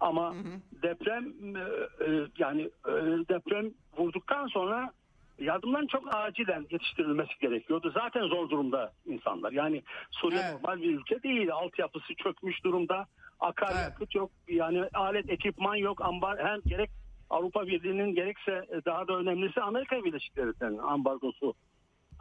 [0.00, 0.82] Ama hı hı.
[0.82, 2.92] deprem e, e, yani e,
[3.28, 4.92] deprem vurduktan sonra
[5.38, 7.92] yardımların çok acilen yetiştirilmesi gerekiyordu.
[7.94, 9.52] Zaten zor durumda insanlar.
[9.52, 10.52] Yani Suriye evet.
[10.62, 11.52] normal bir ülke değil.
[11.52, 13.06] Altyapısı çökmüş durumda.
[13.40, 14.14] Akaryakıt evet.
[14.14, 14.30] yok.
[14.48, 16.00] Yani alet, ekipman yok.
[16.00, 16.90] Ambar hem gerek
[17.30, 21.54] Avrupa Birliği'nin gerekse daha da önemlisi Amerika Birleşik Devletleri'nin ambargosu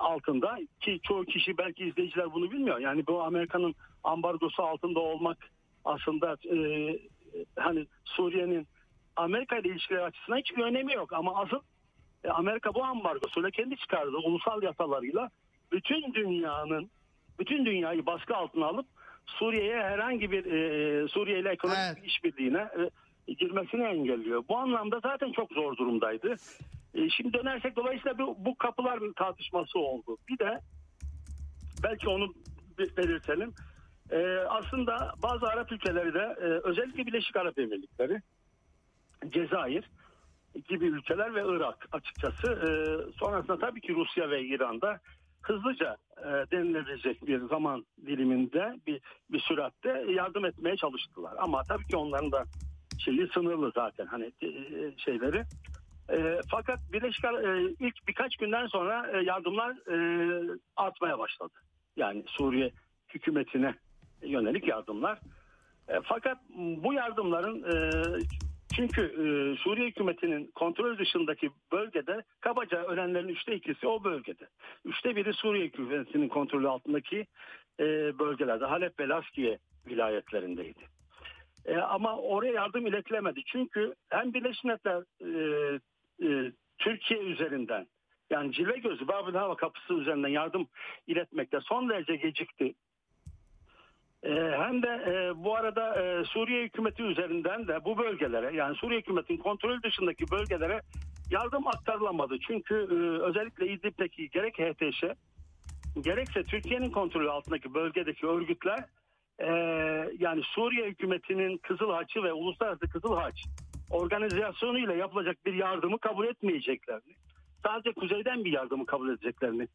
[0.02, 2.80] altında ki çoğu kişi belki izleyiciler bunu bilmiyor.
[2.80, 5.38] Yani bu Amerika'nın ambargosu altında olmak
[5.86, 6.58] aslında e,
[7.56, 8.68] hani Suriye'nin
[9.16, 11.60] Amerika ile ilişkileri açısından hiçbir önemi yok ama asıl
[12.24, 15.30] e, Amerika bu ambargosuyla kendi çıkardığı ulusal yasalarıyla
[15.72, 16.92] bütün dünyanın
[17.40, 18.86] bütün dünyayı baskı altına alıp
[19.26, 22.06] Suriye'ye herhangi bir e, Suriye ile ekonomik evet.
[22.06, 22.68] işbirliğine
[23.28, 24.44] e, girmesini engelliyor.
[24.50, 26.36] Bu anlamda zaten çok zor durumdaydı.
[26.94, 30.18] E, şimdi dönersek dolayısıyla bu, bu kapılar tartışması oldu.
[30.30, 30.60] Bir de
[31.84, 32.34] belki onu
[32.98, 33.54] belirtelim.
[34.12, 38.22] E, aslında bazı Arap ülkeleri de e, özellikle Birleşik Arap Emirlikleri,
[39.30, 39.90] Cezayir
[40.70, 42.48] gibi ülkeler ve Irak açıkçası.
[42.48, 42.70] E,
[43.20, 45.00] sonrasında tabii ki Rusya ve İran'da
[45.42, 51.34] hızlıca e, denilebilecek bir zaman diliminde bir, bir süratte yardım etmeye çalıştılar.
[51.38, 52.44] Ama tabii ki onların da
[53.06, 54.50] şeyi sınırlı zaten hani e,
[54.98, 55.44] şeyleri.
[56.12, 59.98] E, fakat Birleşik e, ilk birkaç günden sonra e, yardımlar e,
[60.76, 61.54] artmaya başladı.
[61.96, 62.72] Yani Suriye
[63.14, 63.76] hükümetine
[64.22, 65.20] yönelik yardımlar.
[65.88, 67.74] E, fakat bu yardımların e,
[68.76, 69.24] çünkü e,
[69.64, 74.48] Suriye hükümetinin kontrol dışındaki bölgede kabaca ölenlerin üçte ikisi o bölgede.
[74.86, 77.26] Üçte biri Suriye hükümetinin kontrolü altındaki
[77.80, 80.80] e, bölgelerde Halep ve Laskiye vilayetlerindeydi.
[81.66, 83.42] E, ama oraya yardım iletilemedi.
[83.46, 85.80] Çünkü hem Birleşmiş Milletler e,
[86.22, 87.88] e, Türkiye üzerinden
[88.30, 90.68] yani Cilve Gözü Babil Hava Kapısı üzerinden yardım
[91.08, 92.74] iletmekte son derece gecikti.
[94.24, 99.00] E, hem de e, bu arada e, Suriye hükümeti üzerinden de bu bölgelere yani Suriye
[99.00, 100.82] hükümetinin kontrol dışındaki bölgelere
[101.32, 102.40] yardım aktarılamadı.
[102.48, 105.04] Çünkü e, özellikle İdlib'deki gerek HTŞ
[106.02, 108.80] gerekse Türkiye'nin kontrolü altındaki bölgedeki örgütler
[109.40, 109.48] e,
[110.20, 113.46] yani Suriye hükümetinin Kızıl Haçı ve Uluslararası Kızıl Haç
[113.92, 117.16] organizasyonuyla yapılacak bir yardımı kabul etmeyeceklerini,
[117.64, 119.68] sadece kuzeyden bir yardımı kabul edeceklerini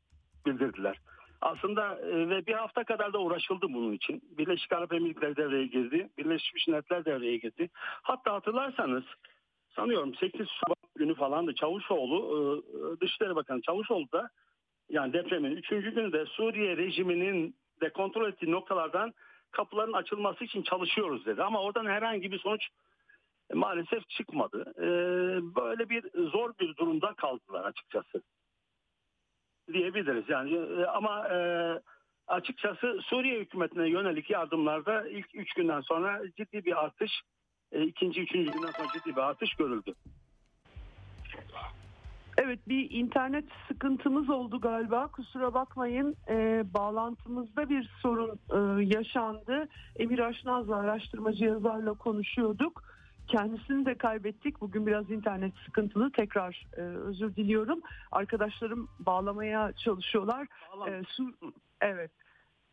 [0.46, 0.96] bildirdiler.
[1.40, 4.22] Aslında e, ve bir hafta kadar da uğraşıldı bunun için.
[4.38, 6.08] Birleşik Arap Emirlikleri devreye girdi.
[6.18, 7.68] Birleşmiş Milletler devreye girdi.
[8.02, 9.04] Hatta hatırlarsanız
[9.76, 12.18] sanıyorum 8 Şubat günü falan da Çavuşoğlu
[12.72, 14.30] e, Dışişleri Bakanı Çavuşoğlu da
[14.88, 15.68] yani depremin 3.
[15.68, 19.14] günü de Suriye rejiminin de kontrol ettiği noktalardan
[19.50, 21.42] kapıların açılması için çalışıyoruz dedi.
[21.42, 22.68] Ama oradan herhangi bir sonuç
[23.54, 24.72] maalesef çıkmadı.
[24.78, 24.86] E,
[25.56, 28.22] böyle bir zor bir durumda kaldılar açıkçası
[29.72, 30.24] diyebiliriz.
[30.28, 31.38] Yani e, ama e,
[32.26, 37.10] açıkçası Suriye hükümetine yönelik yardımlarda ilk üç günden sonra ciddi bir artış,
[37.72, 39.94] e, ikinci, üçüncü günden sonra ciddi bir artış görüldü.
[42.38, 49.68] Evet bir internet sıkıntımız oldu galiba kusura bakmayın e, bağlantımızda bir sorun e, yaşandı.
[49.96, 52.95] Emir Aşnaz'la araştırmacı yazarla konuşuyorduk.
[53.28, 54.60] Kendisini de kaybettik.
[54.60, 56.12] Bugün biraz internet sıkıntılı.
[56.12, 57.80] Tekrar e, özür diliyorum.
[58.12, 60.46] Arkadaşlarım bağlamaya çalışıyorlar.
[60.72, 60.94] Bağlam.
[60.94, 61.32] E, su,
[61.80, 62.10] evet.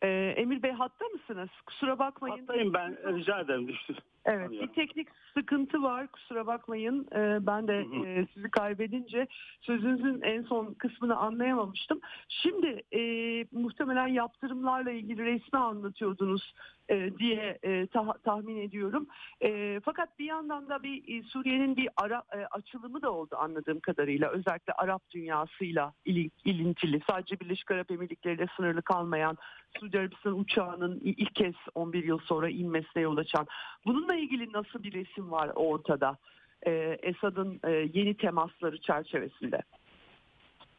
[0.04, 1.49] E, Emir Bey hatta mısınız?
[1.66, 2.38] Kusura bakmayın.
[2.38, 3.95] Hattayım ben rica ederim düştü.
[4.26, 8.06] Evet bir teknik sıkıntı var kusura bakmayın Ee, ben de Hı hı.
[8.06, 9.28] e, sizi kaybedince
[9.62, 11.99] sözünüzün en son kısmını anlayamamıştım.
[12.30, 13.01] Şimdi e,
[13.51, 16.54] muhtemelen yaptırımlarla ilgili resmi anlatıyordunuz
[16.89, 19.08] e, diye e, tah- tahmin ediyorum.
[19.41, 23.80] E, fakat bir yandan da bir e, Suriye'nin bir ara, e, açılımı da oldu anladığım
[23.80, 29.38] kadarıyla özellikle Arap dünyasıyla ili- ilintili sadece Birleşik Arap Emirlikleri ile sınırlı kalmayan
[29.80, 33.47] Suudi Arabistan uçağının ilk kez 11 yıl sonra inmesine yol açan
[33.86, 36.17] Bununla ilgili nasıl bir resim var ortada?
[36.67, 39.61] Ee, Esad'ın e, yeni temasları çerçevesinde.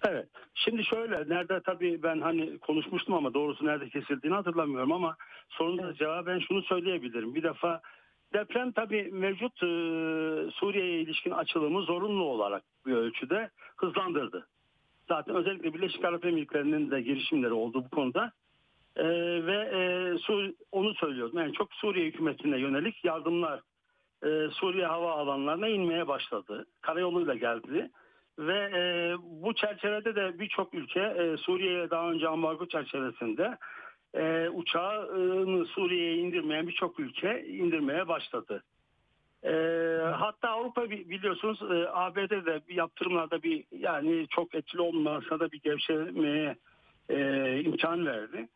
[0.08, 0.28] Evet.
[0.54, 5.16] Şimdi şöyle nerede tabii ben hani konuşmuştum ama doğrusu nerede kesildiğini hatırlamıyorum ama
[5.48, 5.96] sorunuza Evet.
[5.96, 7.34] cevaben şunu söyleyebilirim.
[7.34, 7.80] Bir defa
[8.32, 9.66] deprem tabii mevcut e,
[10.50, 14.46] Suriye'ye ilişkin açılımı zorunlu olarak bir ölçüde hızlandırdı.
[15.08, 18.32] Zaten özellikle Birleşik Arap Emirlikleri'nin de girişimleri oldu bu konuda.
[18.96, 19.04] E,
[19.46, 21.38] ve e, Su- onu söylüyordum.
[21.38, 23.60] Yani çok Suriye hükümetine yönelik yardımlar
[24.24, 26.66] e, Suriye hava alanlarına inmeye başladı.
[26.80, 27.90] Karayoluyla geldi.
[28.38, 28.82] Ve e,
[29.22, 33.56] bu çerçevede de birçok ülke e, Suriye'ye daha önce ambargo çerçevesinde
[34.14, 38.62] e, uçağını Suriye'ye indirmeyen birçok ülke indirmeye başladı.
[39.44, 39.52] E,
[40.12, 45.60] hatta Avrupa bi- biliyorsunuz e, ABD'de bir yaptırımlarda bir yani çok etkili olmasa da bir
[45.60, 46.56] gevşemeye
[47.08, 48.48] e, imkan verdi.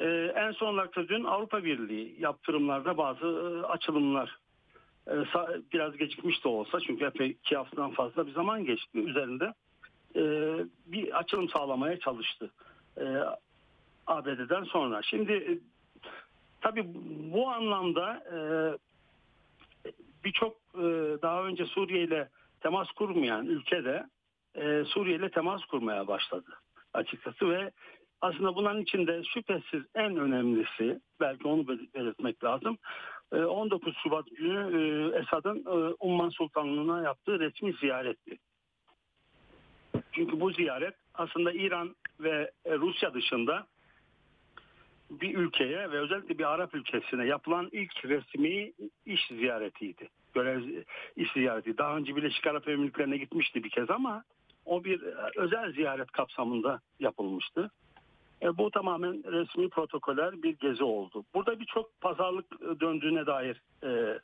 [0.00, 4.38] E, en son olarak da dün Avrupa Birliği yaptırımlarda bazı e, açılımlar
[5.08, 5.14] e,
[5.72, 9.52] biraz gecikmiş de olsa çünkü epey iki haftadan fazla bir zaman geçti üzerinde
[10.16, 10.22] e,
[10.86, 12.50] bir açılım sağlamaya çalıştı
[12.98, 13.04] e,
[14.06, 15.02] ABD'den sonra.
[15.02, 15.58] Şimdi e,
[16.60, 16.84] tabii
[17.32, 18.38] bu anlamda e,
[20.24, 20.82] birçok e,
[21.22, 22.28] daha önce Suriye ile
[22.60, 24.06] temas kurmayan ülkede
[24.54, 26.50] e, Suriye ile temas kurmaya başladı
[26.94, 27.70] açıkçası ve
[28.20, 32.78] aslında bunların içinde şüphesiz en önemlisi belki onu bel- belirtmek lazım.
[33.32, 38.38] e, 19 Şubat günü e, Esad'ın e, Umman Sultanlığı'na yaptığı resmi ziyaretti.
[40.12, 43.66] Çünkü bu ziyaret aslında İran ve e, Rusya dışında
[45.10, 48.72] bir ülkeye ve özellikle bir Arap ülkesine yapılan ilk resmi
[49.06, 50.08] iş ziyaretiydi.
[50.34, 50.82] Görev
[51.16, 51.78] iş ziyareti.
[51.78, 54.24] Daha önce Birleşik Arap Emirlikleri'ne gitmişti bir kez ama
[54.64, 57.70] o bir e, özel ziyaret kapsamında yapılmıştı.
[58.42, 61.24] E, bu tamamen resmi protokoller bir gezi oldu.
[61.34, 64.18] Burada birçok pazarlık e, döndüğüne dair e,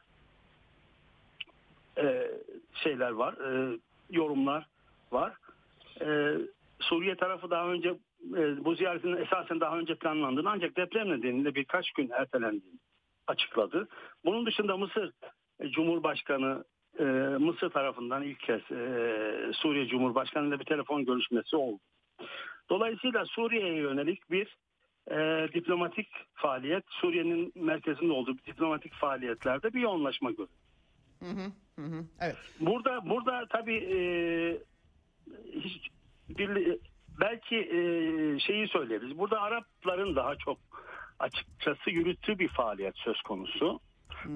[1.98, 2.30] e,
[2.74, 3.78] şeyler var, e,
[4.10, 4.66] yorumlar
[5.12, 5.32] var.
[6.00, 6.36] E,
[6.80, 7.88] Suriye tarafı daha önce
[8.36, 12.78] e, bu ziyaretin esasen daha önce planlandığını ancak deprem nedeniyle birkaç gün ertelendiğini
[13.26, 13.88] açıkladı.
[14.24, 15.12] Bunun dışında Mısır
[15.60, 16.64] e, Cumhurbaşkanı
[16.98, 17.04] e,
[17.38, 21.80] Mısır tarafından ilk kez e, Suriye Cumhurbaşkanı ile bir telefon görüşmesi oldu.
[22.70, 24.56] Dolayısıyla Suriye'ye yönelik bir
[25.10, 30.54] e, diplomatik faaliyet, Suriye'nin merkezinde olduğu bir diplomatik faaliyetlerde bir yoğunlaşma görüyoruz.
[31.20, 32.04] Hı hı, hı hı.
[32.20, 32.36] Evet.
[32.60, 33.98] Burada burada tabii e,
[35.60, 35.88] hiç
[36.28, 36.78] bir,
[37.20, 37.80] belki e,
[38.40, 39.18] şeyi söyleriz.
[39.18, 40.58] Burada Arapların daha çok
[41.18, 43.80] açıkçası yürüttüğü bir faaliyet söz konusu.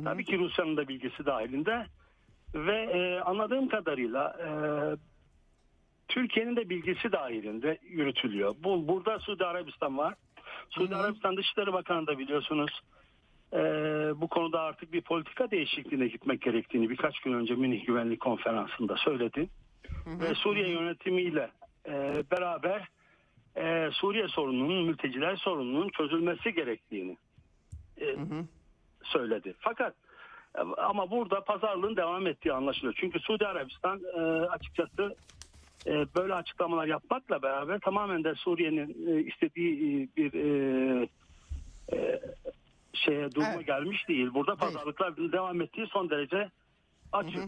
[0.05, 1.87] Tabii ki Rusya'nın da bilgisi dahilinde
[2.55, 4.49] ve e, anladığım kadarıyla e,
[6.09, 8.55] Türkiye'nin de bilgisi dahilinde yürütülüyor.
[8.65, 10.15] Bu burada Suudi Arabistan var.
[10.71, 11.01] Suudi Hı hı.
[11.01, 12.81] Arabistan Dışişleri Bakanı da biliyorsunuz
[13.53, 13.59] e,
[14.17, 19.49] bu konuda artık bir politika değişikliğine gitmek gerektiğini birkaç gün önce Münih Güvenlik Konferansı'nda söyledi.
[20.07, 21.51] Ve Suriye yönetimiyle
[21.89, 22.89] e, beraber
[23.57, 27.17] e, Suriye sorununun, mülteciler sorununun çözülmesi gerektiğini
[28.01, 28.17] e,
[29.05, 29.55] söyledi.
[29.61, 29.95] Fakat
[30.55, 32.95] e, ama burada pazarlığın devam ettiği anlaşılıyor.
[33.01, 35.17] Çünkü Suudi Arabistan e, açıkçası
[35.87, 41.09] böyle açıklamalar yapmakla beraber tamamen de Suriye'nin e, istediği e, bir e,
[41.93, 42.21] e,
[42.93, 43.67] şeye duruma Evet.
[43.67, 44.35] gelmiş değil.
[44.35, 46.51] Burada pazarlıklar devam ettiği son derece
[47.13, 47.45] açık.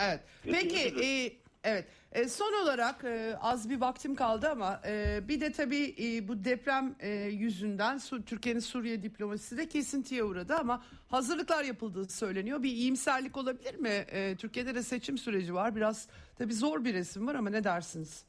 [0.00, 0.20] Evet.
[0.44, 1.32] Peki e,
[1.64, 6.28] evet E, son olarak e, az bir vaktim kaldı ama e, bir de tabii e,
[6.28, 12.62] bu deprem e, yüzünden Su- Türkiye'nin Suriye diplomasisi de kesintiye uğradı ama hazırlıklar yapıldığı söyleniyor.
[12.62, 13.88] Bir iyimserlik olabilir mi?
[13.88, 15.76] E, Türkiye'de de seçim süreci var.
[15.76, 16.08] Biraz
[16.38, 18.24] tabii zor bir resim var ama ne dersiniz?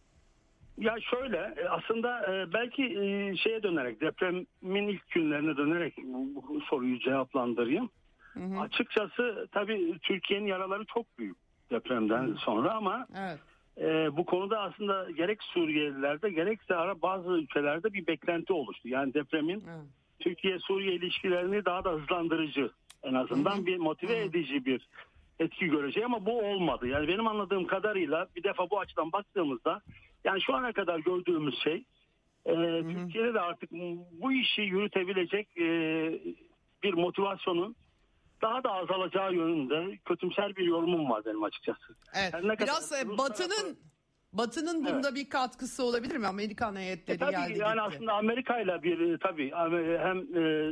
[0.78, 7.00] Ya şöyle e, aslında e, belki e, şeye dönerek depremin ilk günlerine dönerek bu, soruyu
[7.00, 7.90] cevaplandırayım.
[8.60, 11.38] Açıkçası tabii Türkiye'nin yaraları çok büyük
[11.72, 13.40] depremden sonra ama Evet.
[13.78, 18.88] e, bu konuda aslında gerek Suriyelilerde gerekse ara bazı ülkelerde bir beklenti oluştu.
[18.88, 19.86] Yani depremin evet.
[20.20, 22.72] Türkiye-Suriye ilişkilerini daha da hızlandırıcı
[23.04, 24.88] en azından bir motive edici bir
[25.40, 26.88] etki görecek ama bu olmadı.
[26.88, 29.82] Yani benim anladığım kadarıyla bir defa bu açıdan baktığımızda
[30.24, 31.84] yani şu ana kadar gördüğümüz şey
[32.46, 32.54] e,
[32.94, 33.72] Türkiye'de de artık
[34.22, 35.66] bu işi yürütebilecek e,
[36.84, 37.76] bir motivasyonun
[38.44, 41.96] daha da azalacağı yönünde kötümser bir yorumum var benim açıkçası.
[42.16, 42.32] Evet.
[42.32, 43.78] Kadar Biraz e, Rus Batı'nın
[44.34, 46.28] Batı'nın bunda bir katkısı olabilir mi?
[46.28, 47.82] Amerikan heyetleri E tabii geldi yani gitti.
[47.82, 50.22] aslında Amerika ile bir e, tabii e, hem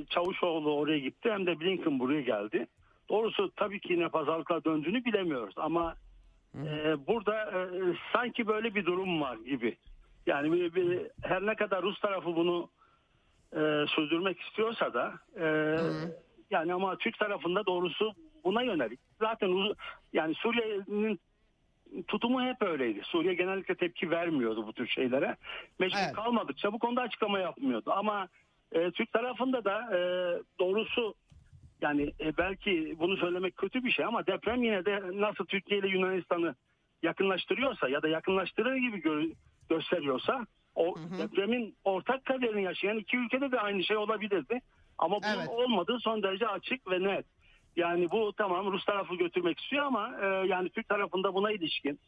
[0.05, 2.67] Çavuşoğlu oraya gitti hem de Blinken buraya geldi.
[3.09, 5.95] Doğrusu tabii ki ne pazarlıklar döndüğünü bilemiyoruz ama
[6.55, 7.69] e, burada e,
[8.13, 9.78] sanki böyle bir durum var gibi.
[10.26, 12.69] Yani bir, bir- her ne kadar Rus tarafı bunu
[13.53, 15.45] e, sürdürmek istiyorsa da e,
[16.52, 18.99] yani ama Türk tarafında doğrusu buna yönelik.
[19.20, 19.76] Zaten
[20.14, 21.20] yani Suriye'nin
[22.08, 23.02] tutumu hep öyleydi.
[23.04, 25.36] Suriye genellikle tepki vermiyordu bu tür şeylere.
[25.80, 26.14] Mecbur Evet.
[26.14, 27.91] kalmadıkça bu konuda açıklama yapmıyordu.
[27.91, 28.28] Ama
[28.72, 29.99] e, Türk tarafında da e,
[30.60, 31.14] doğrusu
[31.82, 35.88] yani e, belki bunu söylemek kötü bir şey ama deprem yine de nasıl Türkiye ile
[35.88, 36.56] Yunanistan'ı
[37.04, 39.34] yakınlaştırıyorsa ya da yakınlaştırır gibi gö-
[39.70, 40.45] gösteriyorsa
[40.76, 44.62] o depremin ortak kaderini yaşayan iki ülkede de aynı şey olabilirdi.
[44.98, 45.50] Ama bu Evet.
[45.50, 47.26] olmadığı son derece açık ve net.
[47.76, 52.00] Yani bu tamam Rus tarafı götürmek istiyor ama e, yani Türk tarafında buna ilişkin.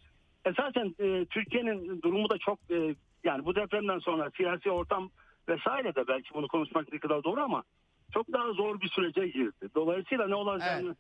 [0.46, 5.10] Esasen e, Türkiye'nin durumu da çok e, yani bu depremden sonra siyasi ortam
[5.50, 7.64] vesaire de belki bunu konuşmak ne kadar doğru ama
[8.14, 9.70] çok daha zor bir sürece girdi.
[9.76, 10.96] Dolayısıyla ne olacağını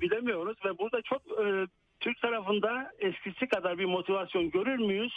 [0.00, 1.66] bilemiyoruz ve burada çok e,
[2.00, 5.12] Türk tarafında eskisi kadar bir motivasyon görür müyüz?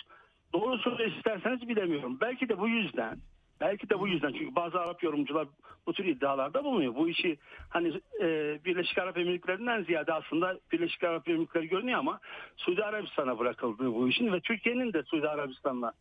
[0.53, 2.17] Doğrusunu isterseniz bilemiyorum.
[2.21, 3.17] Belki de bu yüzden
[3.61, 5.47] Belki de bu yüzden çünkü bazı Arap yorumcular
[5.87, 6.95] bu tür iddialarda bulunuyor.
[6.95, 7.37] Bu işi
[7.69, 12.19] hani e, Birleşik Arap Emirlikleri'nden ziyade aslında Birleşik Arap Emirlikleri görünüyor ama
[12.57, 15.93] Suudi Arabistan'a bırakıldığı bu işin ve Türkiye'nin de Suudi Arabistan'la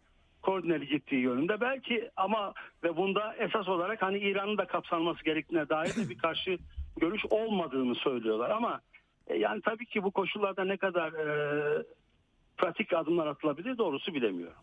[0.43, 2.53] koordineli gittiği yönünde belki ama
[2.85, 6.59] ve bunda esas olarak hani İran'ın da kapsanması gerektiğine dair de bir karşı
[6.97, 8.81] görüş olmadığını söylüyorlar ama
[9.27, 11.83] e, yani tabii ki bu koşullarda ne kadar e,
[12.57, 14.63] pratik adımlar atılabilir doğrusu bilemiyorum.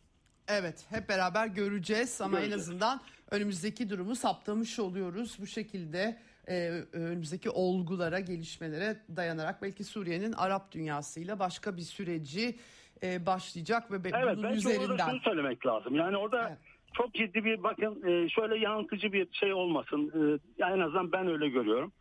[0.52, 2.70] Evet hep beraber göreceğiz ama en Göreceğiz.
[2.70, 5.38] azından önümüzdeki durumu saptamış oluyoruz.
[5.42, 12.56] Bu şekilde e, önümüzdeki olgulara, gelişmelere dayanarak belki Suriye'nin Arap dünyasıyla başka bir süreci
[13.04, 15.10] e, başlayacak ve be- Evet bunun belki üzerinden.
[15.10, 15.96] şunu söylemek lazım.
[15.96, 16.58] Yani orada Evet.
[16.94, 20.12] çok ciddi bir bakın e, şöyle yanıltıcı bir şey olmasın.
[20.60, 21.92] E, en azından ben öyle görüyorum.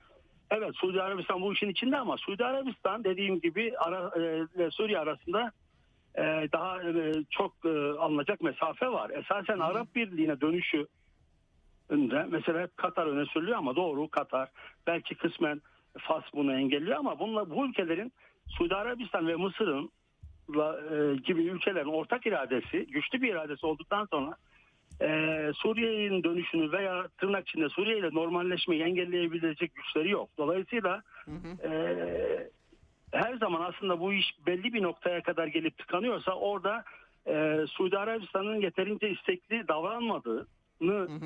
[0.50, 4.10] Evet Suudi Arabistan bu işin içinde ama Suudi Arabistan dediğim gibi ara,
[4.64, 5.52] e, Suriye arasında
[6.52, 9.10] daha e, çok e, alınacak mesafe var.
[9.10, 10.86] Esasen Arap Birliği'ne dönüşü
[11.88, 12.26] önde.
[12.30, 14.48] Mesela hep Katar öne sürülüyor ama doğru Katar.
[14.86, 15.62] Belki kısmen
[15.98, 18.12] Fas bunu engelliyor ama bunla, bu ülkelerin
[18.48, 19.90] Suudi Arabistan ve Mısır'ın
[20.50, 24.36] e, gibi ülkelerin ortak iradesi, güçlü bir iradesi olduktan sonra
[25.00, 25.08] e,
[25.54, 30.28] Suriye'nin dönüşünü veya tırnak içinde Suriye ile normalleşmeyi engelleyebilecek güçleri yok.
[30.38, 31.02] Dolayısıyla
[31.64, 31.70] e,
[33.12, 36.84] her zaman aslında bu iş belli bir noktaya kadar gelip tıkanıyorsa orada
[37.26, 40.46] e, Suudi Arabistan'ın yeterince istekli davranmadığını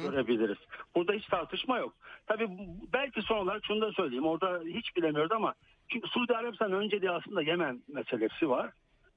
[0.03, 0.59] görebiliriz.
[0.95, 1.93] Burada hiç tartışma yok.
[2.26, 2.49] Tabii
[2.93, 4.26] belki son olarak şunu da söyleyeyim.
[4.26, 5.55] Orada hiç bilemiyoruz ama
[5.89, 8.70] çünkü Suudi Arabistan önceliği aslında Yemen meselesi var.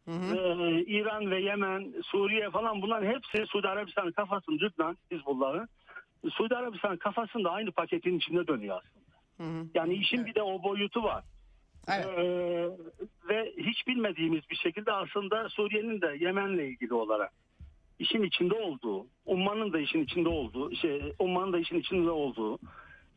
[0.08, 5.68] Ee, İran ve Yemen, Suriye falan bunların hepsi Suudi Arabistan'ın kafasında Lübnan, Hizbullah'ı.
[6.32, 9.06] Suudi Arabistan'ın kafasında aynı paketin içinde dönüyor aslında.
[9.74, 11.24] Yani işin bir de o boyutu var.
[11.88, 12.06] Evet.
[12.06, 12.70] Ee,
[13.30, 17.32] ve hiç bilmediğimiz bir şekilde aslında Suriye'nin de Yemen'le ilgili olarak
[18.00, 22.60] işin içinde olduğu, Umman'ın da işin içinde olduğu, şey, Umman'ın da işin içinde olduğu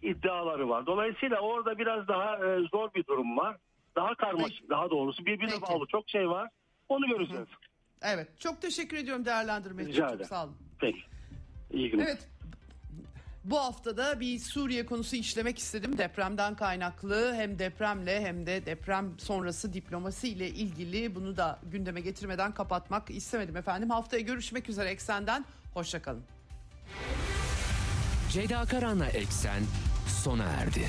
[0.02, 0.86] iddiaları var.
[0.86, 3.56] Dolayısıyla orada biraz daha e, zor bir durum var.
[3.96, 5.62] Daha karmaşık, daha doğrusu birbirine Peki.
[5.62, 6.50] bağlı çok şey var.
[6.88, 7.48] Onu göreceğiz.
[8.02, 9.92] Evet çok teşekkür ediyorum değerlendirme için.
[9.92, 10.56] Çok sağ olun.
[10.80, 11.00] Peki.
[11.70, 12.04] İyi günler.
[12.04, 12.28] Evet.
[13.44, 15.98] Bu haftada bir Suriye konusu işlemek istedim.
[15.98, 22.54] Depremden kaynaklı hem depremle hem de deprem sonrası diplomasi ile ilgili bunu da gündeme getirmeden
[22.54, 23.90] kapatmak istemedim efendim.
[23.90, 25.44] Haftaya görüşmek üzere Eksen'den.
[25.74, 26.22] Hoşçakalın.
[28.30, 29.62] Ceyda Karan'la Eksen
[30.22, 30.88] sona erdi.